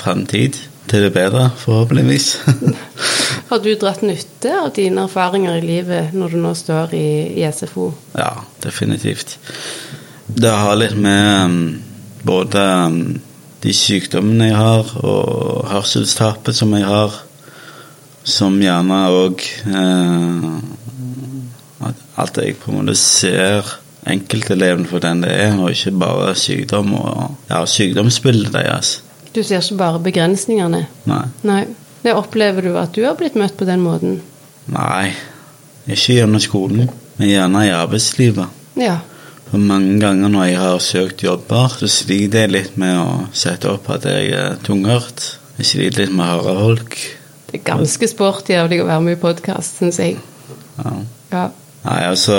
fremtid 0.00 0.56
til 0.86 1.02
det 1.02 1.12
bedre, 1.12 1.50
forhåpentligvis. 1.58 2.40
Har 3.50 3.60
du 3.62 3.70
dratt 3.78 4.02
nytte 4.06 4.52
av 4.58 4.72
dine 4.76 5.04
erfaringer 5.06 5.58
i 5.58 5.64
livet 5.66 6.14
når 6.16 6.34
du 6.34 6.40
nå 6.42 6.54
står 6.56 6.94
i, 6.96 7.08
i 7.42 7.46
SFO? 7.52 7.90
Ja, 8.16 8.32
definitivt. 8.62 9.36
Det 10.26 10.50
har 10.50 10.78
litt 10.78 10.96
med 10.98 11.44
um, 11.44 11.58
både 12.26 12.62
um, 12.86 13.00
de 13.62 13.74
sykdommene 13.74 14.50
jeg 14.50 14.58
har, 14.58 14.90
og 15.02 15.66
hørselstapet 15.70 16.56
som 16.56 16.74
jeg 16.76 16.86
har, 16.86 17.14
som 18.26 18.58
gjerne 18.58 19.00
òg 19.14 19.42
eh, 19.70 20.46
at, 21.86 22.00
at 22.18 22.40
jeg 22.42 22.56
på 22.58 22.72
en 22.72 22.80
måte 22.80 22.96
ser 22.98 23.68
enkelteleven 24.06 24.86
for 24.88 25.02
den 25.02 25.24
det 25.24 25.32
er, 25.34 25.56
og 25.58 25.72
ikke 25.74 25.94
bare 26.00 26.34
sykdom 26.38 26.94
og 26.98 27.50
ja, 27.50 27.64
sykdomsbildet 27.66 28.54
deres. 28.54 29.00
Du 29.34 29.42
ser 29.42 29.60
ikke 29.60 29.80
bare 29.80 30.02
begrensningene. 30.04 30.86
Nei. 31.10 31.24
Nei. 31.46 31.64
Det 32.06 32.14
opplever 32.14 32.62
du 32.62 32.76
at 32.78 32.94
du 32.94 33.02
har 33.04 33.16
blitt 33.18 33.34
møtt 33.36 33.56
på 33.58 33.66
den 33.66 33.82
måten? 33.82 34.20
Nei, 34.70 35.10
ikke 35.90 36.20
gjennom 36.20 36.42
skolen, 36.42 36.90
men 37.18 37.28
gjerne 37.28 37.64
i 37.66 37.74
arbeidslivet. 37.74 38.62
Ja. 38.78 39.00
For 39.46 39.62
mange 39.62 39.98
ganger 40.02 40.30
når 40.30 40.48
jeg 40.48 40.60
har 40.60 40.80
søkt 40.82 41.24
jobber, 41.26 41.74
så 41.80 41.90
sliter 41.90 42.44
jeg 42.44 42.54
litt 42.54 42.78
med 42.80 42.96
å 42.98 43.10
sette 43.36 43.70
opp 43.70 43.90
at 43.94 44.06
jeg 44.08 44.32
er 44.34 44.56
tunghørt. 44.66 45.26
Jeg 45.58 45.70
sliter 45.70 46.04
litt 46.04 46.16
med 46.16 46.26
å 46.26 46.40
høre 46.40 46.56
folk. 46.60 46.96
Det 47.46 47.60
er 47.60 47.66
ganske 47.68 48.08
sporty 48.10 48.56
av 48.58 48.70
deg 48.72 48.82
å 48.82 48.88
være 48.88 49.04
med 49.06 49.18
i 49.18 49.20
podkast, 49.20 49.78
syns 49.80 50.00
jeg. 50.02 50.18
Ja. 50.78 50.96
Ja. 51.30 51.44
Nei, 51.86 52.00
altså 52.10 52.38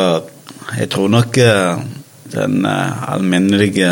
Jeg 0.76 0.90
tror 0.92 1.08
nok 1.12 1.38
eh, 1.40 1.86
den 2.34 2.66
eh, 2.66 3.14
alminnelige 3.14 3.92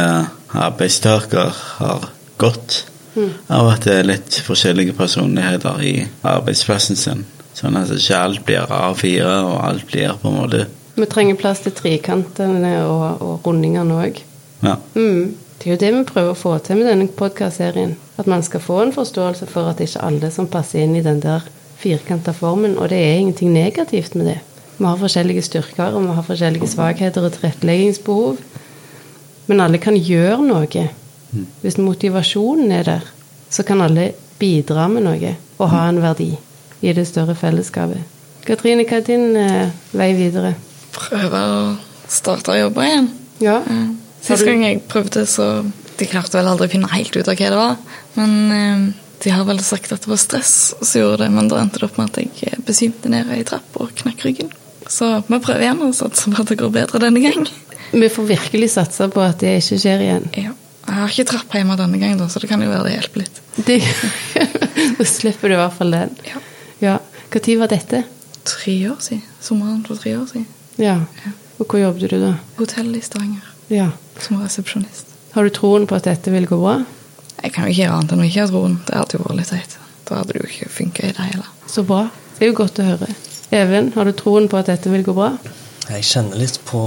arbeidstaker 0.56 1.56
har 1.80 2.10
godt 2.38 2.84
av 3.48 3.70
at 3.72 3.86
det 3.88 3.94
er 3.96 4.08
litt 4.10 4.38
forskjellige 4.44 4.96
personligheter 4.98 5.82
i 5.88 5.94
arbeidsplassen 6.28 7.00
sin. 7.00 7.24
Sånn 7.56 7.78
at 7.80 7.92
ikke 7.96 8.20
alt 8.20 8.44
blir 8.48 8.68
A4, 8.68 9.30
og 9.48 9.62
alt 9.64 9.86
blir 9.88 10.18
på 10.20 10.32
en 10.32 10.40
måte 10.42 10.66
Vi 10.96 11.08
trenger 11.12 11.40
plass 11.40 11.62
til 11.64 11.76
trekantene 11.76 12.78
og, 12.88 13.22
og 13.24 13.48
rundingene 13.48 14.00
òg. 14.00 14.22
Ja. 14.64 14.78
Mm. 14.96 15.36
Det 15.60 15.68
er 15.68 15.74
jo 15.74 15.82
det 15.82 15.92
vi 15.96 16.04
prøver 16.08 16.32
å 16.32 16.40
få 16.40 16.58
til 16.64 16.80
med 16.80 16.88
denne 16.88 17.08
podkastserien. 17.08 17.96
At 18.20 18.28
man 18.32 18.44
skal 18.44 18.64
få 18.64 18.82
en 18.84 18.94
forståelse 18.96 19.48
for 19.52 19.68
at 19.68 19.80
det 19.80 19.90
ikke 19.90 20.02
er 20.02 20.08
alle 20.08 20.32
som 20.32 20.48
passer 20.52 20.84
inn 20.84 20.96
i 20.96 21.04
den 21.04 21.20
der 21.24 21.44
firkanta 21.80 22.32
formen. 22.36 22.78
Og 22.80 22.92
det 22.92 23.00
er 23.00 23.20
ingenting 23.20 23.52
negativt 23.56 24.16
med 24.16 24.32
det. 24.32 24.38
Vi 24.78 24.84
har 24.86 24.98
forskjellige 25.00 25.42
styrker, 25.48 25.96
og 25.96 26.04
vi 26.04 26.16
har 26.18 26.26
forskjellige 26.28 26.68
svakheter 26.68 27.24
og 27.28 27.36
tilretteleggingsbehov. 27.38 28.38
Men 29.48 29.62
alle 29.64 29.80
kan 29.80 29.96
gjøre 29.98 30.42
noe. 30.44 30.88
Hvis 31.62 31.78
motivasjonen 31.82 32.72
er 32.72 32.84
der, 32.88 33.08
så 33.52 33.64
kan 33.68 33.82
alle 33.84 34.10
bidra 34.40 34.88
med 34.92 35.06
noe 35.08 35.36
og 35.58 35.70
ha 35.72 35.86
en 35.90 36.02
verdi 36.04 36.34
i 36.84 36.94
det 36.94 37.06
større 37.08 37.36
fellesskapet. 37.40 38.04
Katrine, 38.46 38.84
hva 38.86 39.00
er 39.00 39.06
din 39.08 39.32
eh, 39.40 39.72
vei 39.96 40.12
videre? 40.18 40.52
Prøve 40.94 41.40
å 41.40 41.62
starte 42.12 42.54
å 42.54 42.58
jobbe 42.60 42.84
igjen. 42.86 43.08
Ja. 43.42 43.62
Eh, 43.64 43.88
Sist 44.26 44.46
gang 44.46 44.64
jeg 44.66 44.84
prøvde, 44.90 45.26
så 45.30 45.64
De 45.96 46.06
klarte 46.10 46.36
vel 46.36 46.50
aldri 46.52 46.68
å 46.68 46.72
finne 46.74 46.90
helt 46.92 47.16
ut 47.16 47.28
av 47.32 47.38
hva 47.40 47.50
det 47.54 47.60
var. 47.62 47.76
Men 48.18 48.34
eh, 48.52 48.86
de 49.24 49.32
har 49.32 49.48
vel 49.48 49.62
sagt 49.64 49.94
at 49.96 50.04
det 50.04 50.12
var 50.12 50.20
stress 50.22 50.74
som 50.82 51.02
gjorde 51.02 51.24
det, 51.24 51.32
men 51.32 51.48
da 51.50 51.62
endte 51.62 51.80
det 51.80 51.88
opp 51.88 51.98
med 51.98 52.12
at 52.12 52.20
jeg 52.22 52.52
eh, 52.52 52.60
besvimte 52.68 53.10
ned 53.12 53.32
ei 53.34 53.46
trapp 53.48 53.80
og 53.80 53.94
knakk 54.04 54.26
ryggen. 54.28 54.52
Så 54.92 55.08
vi 55.28 55.40
prøver 55.42 55.64
igjen 55.66 55.82
og 55.86 55.96
satser 55.98 56.34
på 56.34 56.44
at 56.44 56.52
det 56.52 56.60
går 56.62 56.74
bedre 56.76 57.02
denne 57.02 57.22
gang. 57.24 57.48
Vi 57.96 58.10
får 58.12 58.28
virkelig 58.30 58.70
satse 58.76 59.08
på 59.14 59.24
at 59.24 59.40
det 59.42 59.58
ikke 59.62 59.80
skjer 59.82 60.04
igjen. 60.06 60.28
Ja. 60.36 60.52
Jeg 60.86 60.98
har 61.00 61.10
ikke 61.14 61.26
trapp 61.32 61.56
hjemme 61.58 61.78
denne 61.80 61.98
gang, 62.02 62.20
så 62.30 62.42
det 62.42 62.50
kan 62.52 62.62
jo 62.62 62.70
være 62.70 62.86
det 62.90 62.94
hjelper 62.98 63.24
litt. 63.24 63.40
Det, 63.66 63.80
da 65.00 65.08
slipper 65.10 65.50
du 65.50 65.56
i 65.56 65.62
hvert 65.62 65.78
fall 65.80 65.96
den. 65.96 66.14
Ja. 66.30 66.42
Ja. 66.84 66.98
Når 67.36 67.58
var 67.60 67.72
dette? 67.72 68.04
Tre 68.46 68.76
år 68.92 69.00
siden. 69.02 69.24
Sommeren 69.42 69.82
for 69.88 69.98
tre 70.00 70.14
år 70.20 70.28
siden. 70.30 70.46
Ja. 70.78 71.00
Ja. 71.26 71.32
Og 71.60 71.66
hvor 71.72 71.80
jobbet 71.82 72.12
du 72.12 72.20
da? 72.22 72.34
Hotell 72.60 72.94
i 72.96 73.02
Stavanger 73.02 73.44
Ja. 73.70 73.90
som 74.20 74.38
resepsjonist. 74.44 75.08
Har 75.34 75.44
du 75.44 75.50
troen 75.50 75.88
på 75.88 75.96
at 75.98 76.06
dette 76.08 76.32
vil 76.32 76.46
gå 76.48 76.60
bra? 76.60 76.78
Jeg 77.42 77.54
kan 77.54 77.66
jo 77.66 77.74
ikke 77.74 77.82
gjøre 77.82 77.96
annet 77.98 78.14
enn 78.14 78.22
å 78.24 78.28
ikke 78.28 78.44
ha 78.46 78.52
troen. 78.52 78.78
Det 78.88 78.96
hadde 78.96 79.18
jo 79.18 79.24
vært 79.26 79.40
litt 79.40 79.52
teit. 79.52 79.78
Da 80.06 80.20
hadde 80.20 80.36
det 80.36 80.44
jo 80.44 80.50
ikke 80.52 80.70
funka 80.72 81.08
i 81.08 81.16
det 81.18 81.26
hele. 81.32 81.48
Så 81.68 81.84
bra. 81.88 82.06
Det 82.38 82.46
er 82.46 82.52
jo 82.52 82.58
godt 82.62 82.80
å 82.80 82.86
høre. 82.92 83.10
Even, 83.52 83.92
har 83.96 84.06
du 84.10 84.12
troen 84.18 84.48
på 84.50 84.58
at 84.58 84.70
dette 84.72 84.90
vil 84.92 85.04
gå 85.06 85.14
bra? 85.16 85.32
Jeg 85.90 86.04
kjenner 86.08 86.40
litt 86.42 86.58
på 86.66 86.82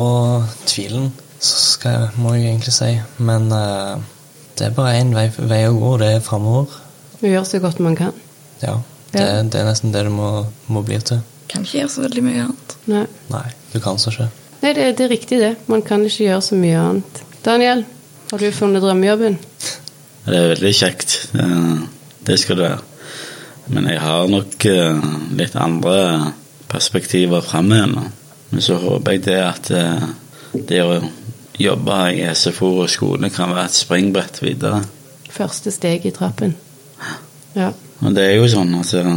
tvilen, 0.67 1.13
så 1.39 1.61
skal 1.77 1.93
jeg, 1.95 2.09
må 2.19 2.33
jeg 2.35 2.49
egentlig 2.51 2.75
si. 2.75 2.91
Men 3.23 3.47
uh, 3.55 4.01
det 4.59 4.67
er 4.69 4.75
bare 4.77 4.97
én 4.99 5.13
vei, 5.15 5.29
vei 5.39 5.61
å 5.69 5.75
gå, 5.77 5.93
og 5.95 6.01
det 6.03 6.09
er 6.17 6.25
framover. 6.27 6.75
Vi 7.21 7.31
gjør 7.31 7.47
så 7.47 7.61
godt 7.63 7.79
man 7.85 7.97
kan. 7.99 8.15
Ja. 8.63 8.79
Det, 9.13 9.23
Ja. 9.23 9.43
det 9.43 9.61
er 9.61 9.65
nesten 9.71 9.93
det 9.95 10.03
det 10.05 10.13
må, 10.13 10.47
må 10.69 10.83
bli 10.85 10.99
til. 11.01 11.23
Kan 11.49 11.63
ikke 11.65 11.79
gjøre 11.79 11.93
så 11.95 12.03
veldig 12.05 12.25
mye 12.27 12.43
annet. 12.49 12.75
Nei, 12.91 13.05
Nei, 13.33 13.47
du 13.73 13.79
kan 13.81 13.97
så 14.03 14.11
ikke. 14.13 14.27
Nei 14.61 14.73
det, 14.77 14.89
det 14.99 15.07
er 15.07 15.13
riktig 15.15 15.39
det. 15.41 15.53
Man 15.71 15.81
kan 15.87 16.03
ikke 16.05 16.27
gjøre 16.27 16.43
så 16.45 16.59
mye 16.59 16.83
annet. 16.83 17.23
Daniel, 17.47 17.85
har 18.33 18.43
du 18.43 18.51
funnet 18.53 18.83
drømmejobben? 18.85 19.39
Det 20.27 20.37
er 20.37 20.51
veldig 20.57 20.75
kjekt. 20.77 21.15
Eh, 21.39 21.87
Det 22.29 22.37
skal 22.43 22.59
du 22.59 22.63
være. 22.67 22.83
Men 23.73 23.87
jeg 23.89 24.01
har 24.03 24.27
nok 24.29 24.65
eh, 24.69 25.07
litt 25.39 25.55
andre 25.57 25.95
perspektiver 26.69 27.45
framover 27.45 27.93
nå. 27.93 28.05
Men 28.51 28.65
så 28.65 28.79
håper 28.81 29.17
jeg 29.17 29.25
det 29.27 29.41
at 29.45 29.71
eh, 29.77 30.07
det 30.69 30.81
å 30.85 31.01
jobbe 31.59 31.99
i 32.15 32.23
SFO 32.35 32.71
og 32.85 32.91
skole 32.91 33.31
kan 33.35 33.53
være 33.53 33.69
et 33.69 33.77
springbrett 33.77 34.41
videre. 34.43 34.83
Første 35.33 35.73
steg 35.75 36.07
i 36.09 36.15
trappen. 36.15 36.55
Ja. 37.57 37.73
Og 37.99 38.15
det 38.15 38.25
er 38.25 38.37
jo 38.39 38.49
sånn 38.51 38.73
at 38.79 38.95
eh, 38.97 39.11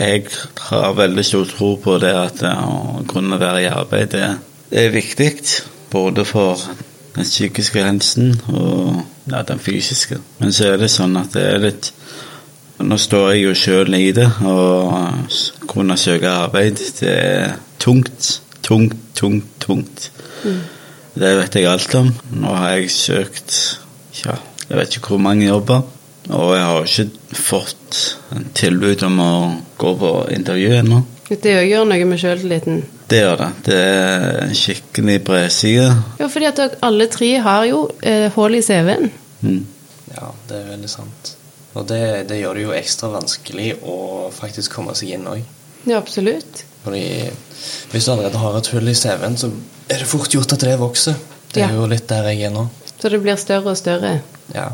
jeg 0.00 0.26
har 0.68 0.96
veldig 0.98 1.24
stor 1.24 1.46
tro 1.48 1.74
på 1.80 1.96
det 2.02 2.12
at 2.18 2.42
eh, 2.44 2.64
å 2.64 3.04
kunne 3.08 3.40
være 3.40 3.64
i 3.64 3.70
arbeid, 3.70 4.16
det 4.16 4.82
er 4.84 4.92
viktig. 4.94 5.30
Både 5.94 6.24
for 6.26 6.58
den 7.14 7.26
psykiske 7.28 7.82
helsen 7.84 8.32
og 8.50 9.04
ja, 9.30 9.44
den 9.46 9.60
fysiske. 9.62 10.18
Men 10.40 10.52
så 10.52 10.72
er 10.72 10.80
det 10.82 10.90
sånn 10.92 11.14
at 11.20 11.36
det 11.36 11.44
er 11.46 11.62
litt 11.62 11.92
Nå 12.80 12.96
står 12.98 13.30
jeg 13.32 13.42
jo 13.44 13.52
sjøl 13.54 13.94
i 13.94 14.10
det, 14.12 14.26
og 14.44 14.94
s- 15.30 15.52
kunne 15.70 15.96
søke 15.96 16.28
arbeid, 16.28 16.80
det 17.00 17.12
er 17.14 17.52
tungt. 17.78 18.40
Tungt, 18.62 18.96
tungt, 19.14 19.44
tungt. 19.60 20.10
Det 21.14 21.30
vet 21.38 21.54
jeg 21.54 21.66
alt 21.70 21.94
om. 21.94 22.08
Nå 22.32 22.54
har 22.56 22.70
jeg 22.78 22.90
søkt 22.90 23.78
ja, 24.24 24.34
jeg 24.70 24.78
vet 24.78 24.96
ikke 24.96 25.08
hvor 25.14 25.18
mange 25.22 25.46
jobber. 25.46 25.82
Og 26.30 26.54
jeg 26.56 26.64
har 26.64 26.86
ikke 26.88 27.36
fått 27.36 27.98
en 28.32 28.46
tilbud 28.56 29.02
om 29.04 29.18
å 29.20 29.32
gå 29.78 29.90
på 30.00 30.12
intervju 30.32 30.70
ennå. 30.78 31.02
Det 31.28 31.52
gjør 31.68 31.84
noe 31.88 32.04
med 32.08 32.18
sjøltilliten. 32.20 32.82
Det 33.10 33.18
gjør 33.20 33.36
det. 33.42 33.48
Det 33.66 33.76
er 33.78 34.40
en 34.46 34.54
skikkelig 34.56 35.18
bredside. 35.24 35.90
Ja, 36.20 36.26
fordi 36.32 36.48
at 36.48 36.56
dere 36.56 36.80
alle 36.82 37.06
tre 37.12 37.30
har 37.44 37.64
jo 37.68 37.84
eh, 38.02 38.30
hull 38.34 38.56
i 38.56 38.62
CV-en. 38.64 39.10
Mm. 39.44 39.62
Ja, 40.16 40.30
det 40.48 40.56
er 40.62 40.70
veldig 40.72 40.90
sant. 40.92 41.34
Og 41.74 41.86
det, 41.90 42.00
det 42.30 42.38
gjør 42.40 42.54
det 42.58 42.62
jo 42.68 42.74
ekstra 42.76 43.08
vanskelig 43.16 43.72
å 43.82 44.30
faktisk 44.34 44.76
komme 44.76 44.94
seg 44.94 45.16
inn 45.16 45.26
òg. 45.26 45.42
Ja, 45.88 45.98
absolutt. 45.98 46.62
Fordi 46.84 47.02
hvis 47.92 48.06
du 48.06 48.12
allerede 48.12 48.38
har 48.40 48.56
et 48.60 48.70
hull 48.72 48.88
i 48.92 48.94
CV-en, 48.96 49.36
så 49.40 49.50
er 49.90 49.98
det 50.04 50.08
fort 50.08 50.32
gjort 50.32 50.52
at 50.54 50.62
det 50.64 50.76
vokser. 50.80 51.16
Det 51.54 51.62
er 51.62 51.68
Ja. 51.70 51.74
jo 51.80 51.86
litt 51.90 52.06
der 52.08 52.28
jeg 52.30 52.42
er 52.46 52.50
nå. 52.54 52.68
Så 53.00 53.10
det 53.10 53.20
blir 53.22 53.36
større 53.36 53.70
og 53.74 53.76
større. 53.76 54.20
Ja. 54.54 54.68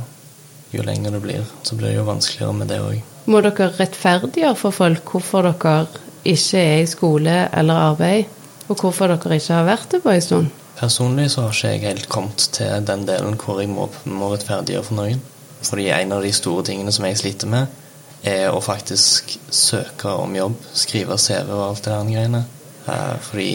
Jo 0.72 0.82
lenger 0.86 1.10
det 1.16 1.22
blir, 1.22 1.44
så 1.66 1.74
blir 1.76 1.88
det 1.90 1.96
jo 1.96 2.04
vanskeligere 2.06 2.54
med 2.54 2.68
det 2.68 2.78
òg. 2.80 3.00
Må 3.26 3.40
dere 3.42 3.70
rettferdiggjøre 3.78 4.56
for 4.56 4.70
folk 4.70 5.04
hvorfor 5.12 5.42
dere 5.48 5.86
ikke 6.24 6.58
er 6.60 6.82
i 6.82 6.86
skole 6.86 7.48
eller 7.52 7.74
arbeid, 7.90 8.24
og 8.68 8.76
hvorfor 8.76 9.08
dere 9.10 9.36
ikke 9.40 9.54
har 9.56 9.66
vært 9.66 9.88
det 9.90 10.02
på 10.04 10.12
en 10.14 10.20
stund? 10.20 10.50
Personlig 10.78 11.30
så 11.32 11.42
har 11.42 11.50
ikke 11.52 11.72
jeg 11.72 11.80
helt 11.84 12.08
kommet 12.08 12.46
til 12.52 12.84
den 12.86 13.02
delen 13.08 13.36
hvor 13.36 13.58
jeg 13.60 13.68
må, 13.68 13.88
må 14.06 14.30
rettferdiggjøre 14.32 14.84
for 14.86 14.94
noen. 15.00 15.20
Fordi 15.62 15.90
en 15.92 16.16
av 16.16 16.24
de 16.24 16.32
store 16.34 16.64
tingene 16.70 16.92
som 16.94 17.06
jeg 17.08 17.20
sliter 17.20 17.50
med, 17.50 17.78
er 18.22 18.50
å 18.52 18.60
faktisk 18.64 19.36
søke 19.54 20.12
om 20.12 20.34
jobb, 20.36 20.58
skrive 20.76 21.16
CV 21.20 21.54
og 21.54 21.64
alt 21.70 21.86
det 21.86 21.94
der 21.94 22.10
greiene. 22.10 22.42
Eh, 22.86 23.16
fordi 23.24 23.54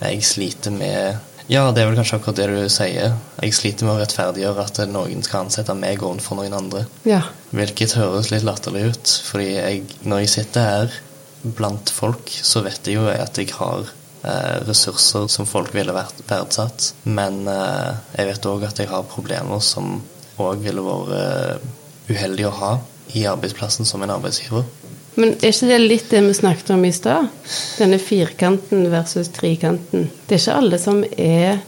jeg 0.00 0.26
sliter 0.26 0.74
med 0.74 1.30
Ja, 1.46 1.66
det 1.76 1.82
er 1.82 1.90
vel 1.90 1.98
kanskje 1.98 2.16
akkurat 2.16 2.38
det 2.38 2.46
du 2.48 2.70
sier. 2.72 3.16
Jeg 3.42 3.54
sliter 3.54 3.84
med 3.84 3.98
å 3.98 4.00
rettferdiggjøre 4.00 4.64
at 4.64 4.78
noen 4.88 5.20
skal 5.26 5.44
ansette 5.44 5.74
meg 5.76 6.00
overfor 6.02 6.40
noen 6.40 6.56
andre. 6.56 6.86
Ja. 7.04 7.20
Hvilket 7.52 7.98
høres 7.98 8.30
litt 8.32 8.46
latterlig 8.48 8.86
ut, 8.94 9.12
fordi 9.28 9.50
jeg, 9.58 9.82
når 10.08 10.24
jeg 10.24 10.32
sitter 10.38 10.70
her 10.70 10.96
blant 11.44 11.92
folk, 11.92 12.32
så 12.32 12.64
vet 12.64 12.88
jeg 12.88 12.96
jo 12.96 13.04
at 13.12 13.36
jeg 13.36 13.52
har 13.58 13.84
eh, 14.24 14.56
ressurser 14.64 15.28
som 15.28 15.48
folk 15.48 15.74
ville 15.76 15.92
vært 15.92 16.24
verdsatt. 16.30 16.94
Men 17.04 17.44
eh, 17.50 17.92
jeg 18.16 18.30
vet 18.32 18.48
òg 18.48 18.64
at 18.70 18.80
jeg 18.80 18.88
har 18.88 19.04
problemer 19.12 19.60
som 19.60 19.98
òg 20.42 20.64
ville 20.64 20.82
vært 20.84 21.12
eh, 21.18 21.68
uheldig 22.10 22.48
å 22.48 22.56
ha 22.58 22.72
i 23.14 23.26
arbeidsplassen 23.28 23.86
som 23.86 24.02
en 24.02 24.12
arbeidsgiver. 24.14 24.64
Men 25.14 25.36
er 25.36 25.52
ikke 25.52 25.68
det 25.70 25.78
litt 25.82 26.08
det 26.10 26.24
vi 26.26 26.34
snakket 26.34 26.72
om 26.74 26.84
i 26.86 26.92
stad? 26.94 27.28
Denne 27.78 28.00
firkanten 28.02 28.88
versus 28.90 29.30
trikanten. 29.34 30.08
Det 30.26 30.38
er 30.38 30.42
ikke 30.42 30.56
alle 30.58 30.80
som 30.82 31.04
er 31.04 31.60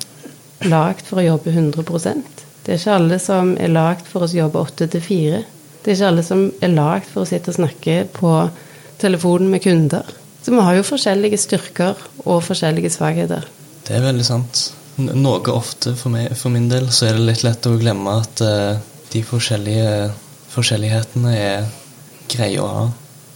lagd 0.66 1.04
for 1.06 1.20
å 1.20 1.26
jobbe 1.26 1.52
100% 1.52 2.44
Det 2.64 2.72
er 2.72 2.80
ikke 2.80 2.96
alle 2.96 3.18
som 3.22 3.52
er 3.60 3.70
lagd 3.70 4.08
for 4.10 4.26
å 4.26 4.30
jobbe 4.32 4.64
8 4.64 4.88
til 4.96 5.04
4. 5.04 5.42
Det 5.84 5.92
er 5.92 5.98
ikke 5.98 6.08
alle 6.10 6.24
som 6.26 6.46
er 6.58 6.72
lagd 6.74 7.06
for 7.12 7.22
å 7.22 7.28
sitte 7.30 7.52
og 7.52 7.60
snakke 7.60 8.00
på 8.16 8.32
telefonen 8.98 9.52
med 9.52 9.62
kunder. 9.62 10.08
Så 10.42 10.54
vi 10.54 10.62
har 10.62 10.74
jo 10.78 10.86
forskjellige 10.86 11.38
styrker 11.38 12.02
og 12.24 12.42
forskjellige 12.46 12.90
svakheter. 12.94 13.46
Det 13.86 13.94
er 13.94 14.02
veldig 14.08 14.26
sant. 14.26 14.64
Noe 14.96 15.52
ofte 15.52 15.92
for, 15.98 16.12
meg, 16.14 16.30
for 16.38 16.52
min 16.54 16.70
del 16.70 16.88
så 16.94 17.10
er 17.10 17.18
det 17.18 17.26
litt 17.26 17.42
lett 17.44 17.66
å 17.68 17.76
glemme 17.76 18.14
at 18.22 18.40
uh, 18.40 18.78
de 19.12 19.20
forskjellige 19.24 20.12
forskjellighetene 20.54 21.34
er 21.36 21.66
greie 22.32 22.60
å 22.62 22.68
ha. 22.70 22.84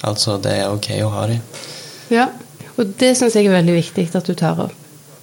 Altså, 0.08 0.38
det 0.40 0.54
er 0.62 0.72
ok 0.72 0.88
å 1.04 1.10
ha 1.12 1.26
de. 1.28 1.36
Ja, 2.10 2.30
og 2.78 2.94
det 3.00 3.12
syns 3.18 3.36
jeg 3.36 3.50
er 3.50 3.58
veldig 3.58 3.76
viktig 3.76 4.06
at 4.16 4.28
du 4.28 4.32
tar 4.38 4.62
opp. 4.64 4.76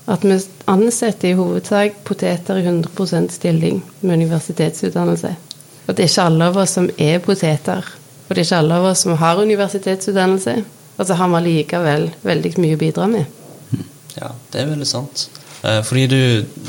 At 0.08 0.24
vi 0.24 0.38
ansetter 0.72 1.34
i 1.34 1.36
hovedsak 1.36 1.98
poteter 2.08 2.62
i 2.62 2.64
100 2.64 3.28
stilling 3.34 3.82
med 4.02 4.22
universitetsutdannelse. 4.22 5.34
Og 5.88 5.96
det 5.96 6.06
er 6.06 6.12
ikke 6.12 6.28
alle 6.30 6.48
av 6.52 6.60
oss 6.62 6.78
som 6.78 6.88
er 6.96 7.20
poteter. 7.24 7.90
Og 8.28 8.36
det 8.36 8.44
er 8.44 8.46
ikke 8.46 8.62
alle 8.62 8.78
av 8.78 8.88
oss 8.92 9.04
som 9.04 9.18
har 9.20 9.42
universitetsutdannelse. 9.42 10.56
Og 10.98 11.10
så 11.10 11.18
har 11.18 11.34
vi 11.34 11.42
likevel 11.50 12.08
veldig 12.24 12.54
mye 12.62 12.78
å 12.78 12.82
bidra 12.86 13.10
med. 13.12 13.26
Ja, 14.16 14.32
det 14.54 14.62
er 14.62 14.72
veldig 14.72 14.88
sant. 14.88 15.28
Eh, 15.64 15.82
Fordi 15.84 16.08
du, 16.08 16.22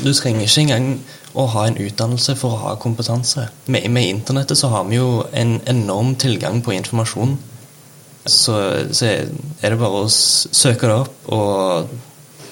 du 0.03 0.13
trenger 0.13 0.45
ikke 0.45 0.61
engang 0.65 0.89
å 1.37 1.45
ha 1.53 1.65
en 1.67 1.77
utdannelse 1.77 2.35
for 2.39 2.55
å 2.55 2.61
ha 2.63 2.75
kompetanse. 2.81 3.47
Med, 3.67 3.85
med 3.93 4.09
internettet 4.09 4.57
så 4.57 4.71
har 4.73 4.87
vi 4.89 4.97
jo 4.97 5.23
en 5.33 5.59
enorm 5.69 6.15
tilgang 6.19 6.63
på 6.65 6.73
informasjon. 6.77 7.37
Så, 8.25 8.55
så 8.91 9.05
er 9.05 9.29
det 9.69 9.77
bare 9.79 10.03
å 10.03 10.09
søke 10.09 10.89
det 10.89 10.95
opp 10.95 11.29
og 11.33 11.93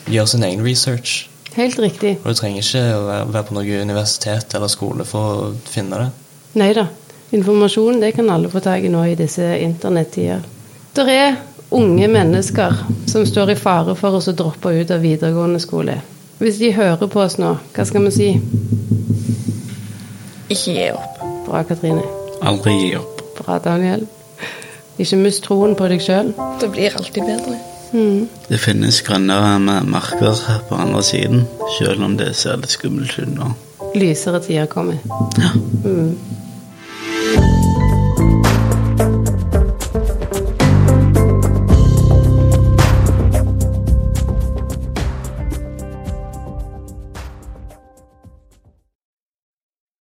gjøre 0.09 0.31
sin 0.31 0.45
egen 0.47 0.63
research. 0.65 1.27
Helt 1.57 1.79
riktig. 1.81 2.19
Og 2.21 2.31
du 2.31 2.37
trenger 2.37 2.61
ikke 2.61 2.83
å 2.93 3.03
være, 3.07 3.27
være 3.33 3.47
på 3.49 3.57
noe 3.57 3.81
universitet 3.81 4.53
eller 4.55 4.71
skole 4.71 5.05
for 5.09 5.47
å 5.47 5.51
finne 5.67 6.03
det. 6.03 6.09
Nei 6.61 6.71
da. 6.77 6.85
Informasjon 7.35 7.99
det 7.99 8.13
kan 8.15 8.29
alle 8.31 8.49
få 8.49 8.61
tak 8.63 8.85
i 8.87 8.91
nå 8.93 9.01
i 9.09 9.17
disse 9.19 9.49
internettider. 9.59 10.45
Det 10.95 11.05
er 11.11 11.39
unge 11.75 12.07
mennesker 12.07 12.77
som 13.09 13.25
står 13.27 13.51
i 13.51 13.57
fare 13.59 13.97
for 13.99 14.15
å 14.15 14.37
droppe 14.37 14.71
ut 14.77 14.93
av 14.93 15.03
videregående 15.03 15.59
skole. 15.59 15.97
Hvis 16.37 16.57
de 16.57 16.73
hører 16.73 17.07
på 17.09 17.21
oss 17.23 17.39
nå, 17.41 17.55
hva 17.73 17.83
skal 17.89 18.03
vi 18.05 18.11
si? 18.13 18.27
Ikke 20.53 20.75
gi 20.75 20.89
opp. 20.93 21.23
Bra, 21.47 21.63
Katrine. 21.65 22.03
Aldri 22.45 22.75
gi 22.77 22.91
opp. 22.99 23.23
Bra, 23.39 23.57
Daniel. 23.63 24.05
Ikke 25.01 25.17
mist 25.17 25.43
troen 25.47 25.73
på 25.77 25.87
deg 25.89 26.03
sjøl. 26.03 26.29
Det 26.61 26.69
blir 26.75 26.93
alltid 26.93 27.25
bedre. 27.25 27.57
Mm. 27.93 28.27
Det 28.49 28.59
finnes 28.61 29.01
grønnere 29.07 29.81
marker 29.87 30.37
på 30.69 30.77
andre 30.77 31.01
siden, 31.03 31.47
selv 31.79 32.05
om 32.05 32.17
det 32.19 32.33
ser 32.37 32.61
litt 32.61 32.75
skummelt 32.75 33.17
ut 33.17 33.33
nå. 33.33 33.51
Lysere 33.97 34.41
tider 34.43 34.69
kommer. 34.69 35.01
Ja. 35.41 35.53
Mm. 35.85 36.13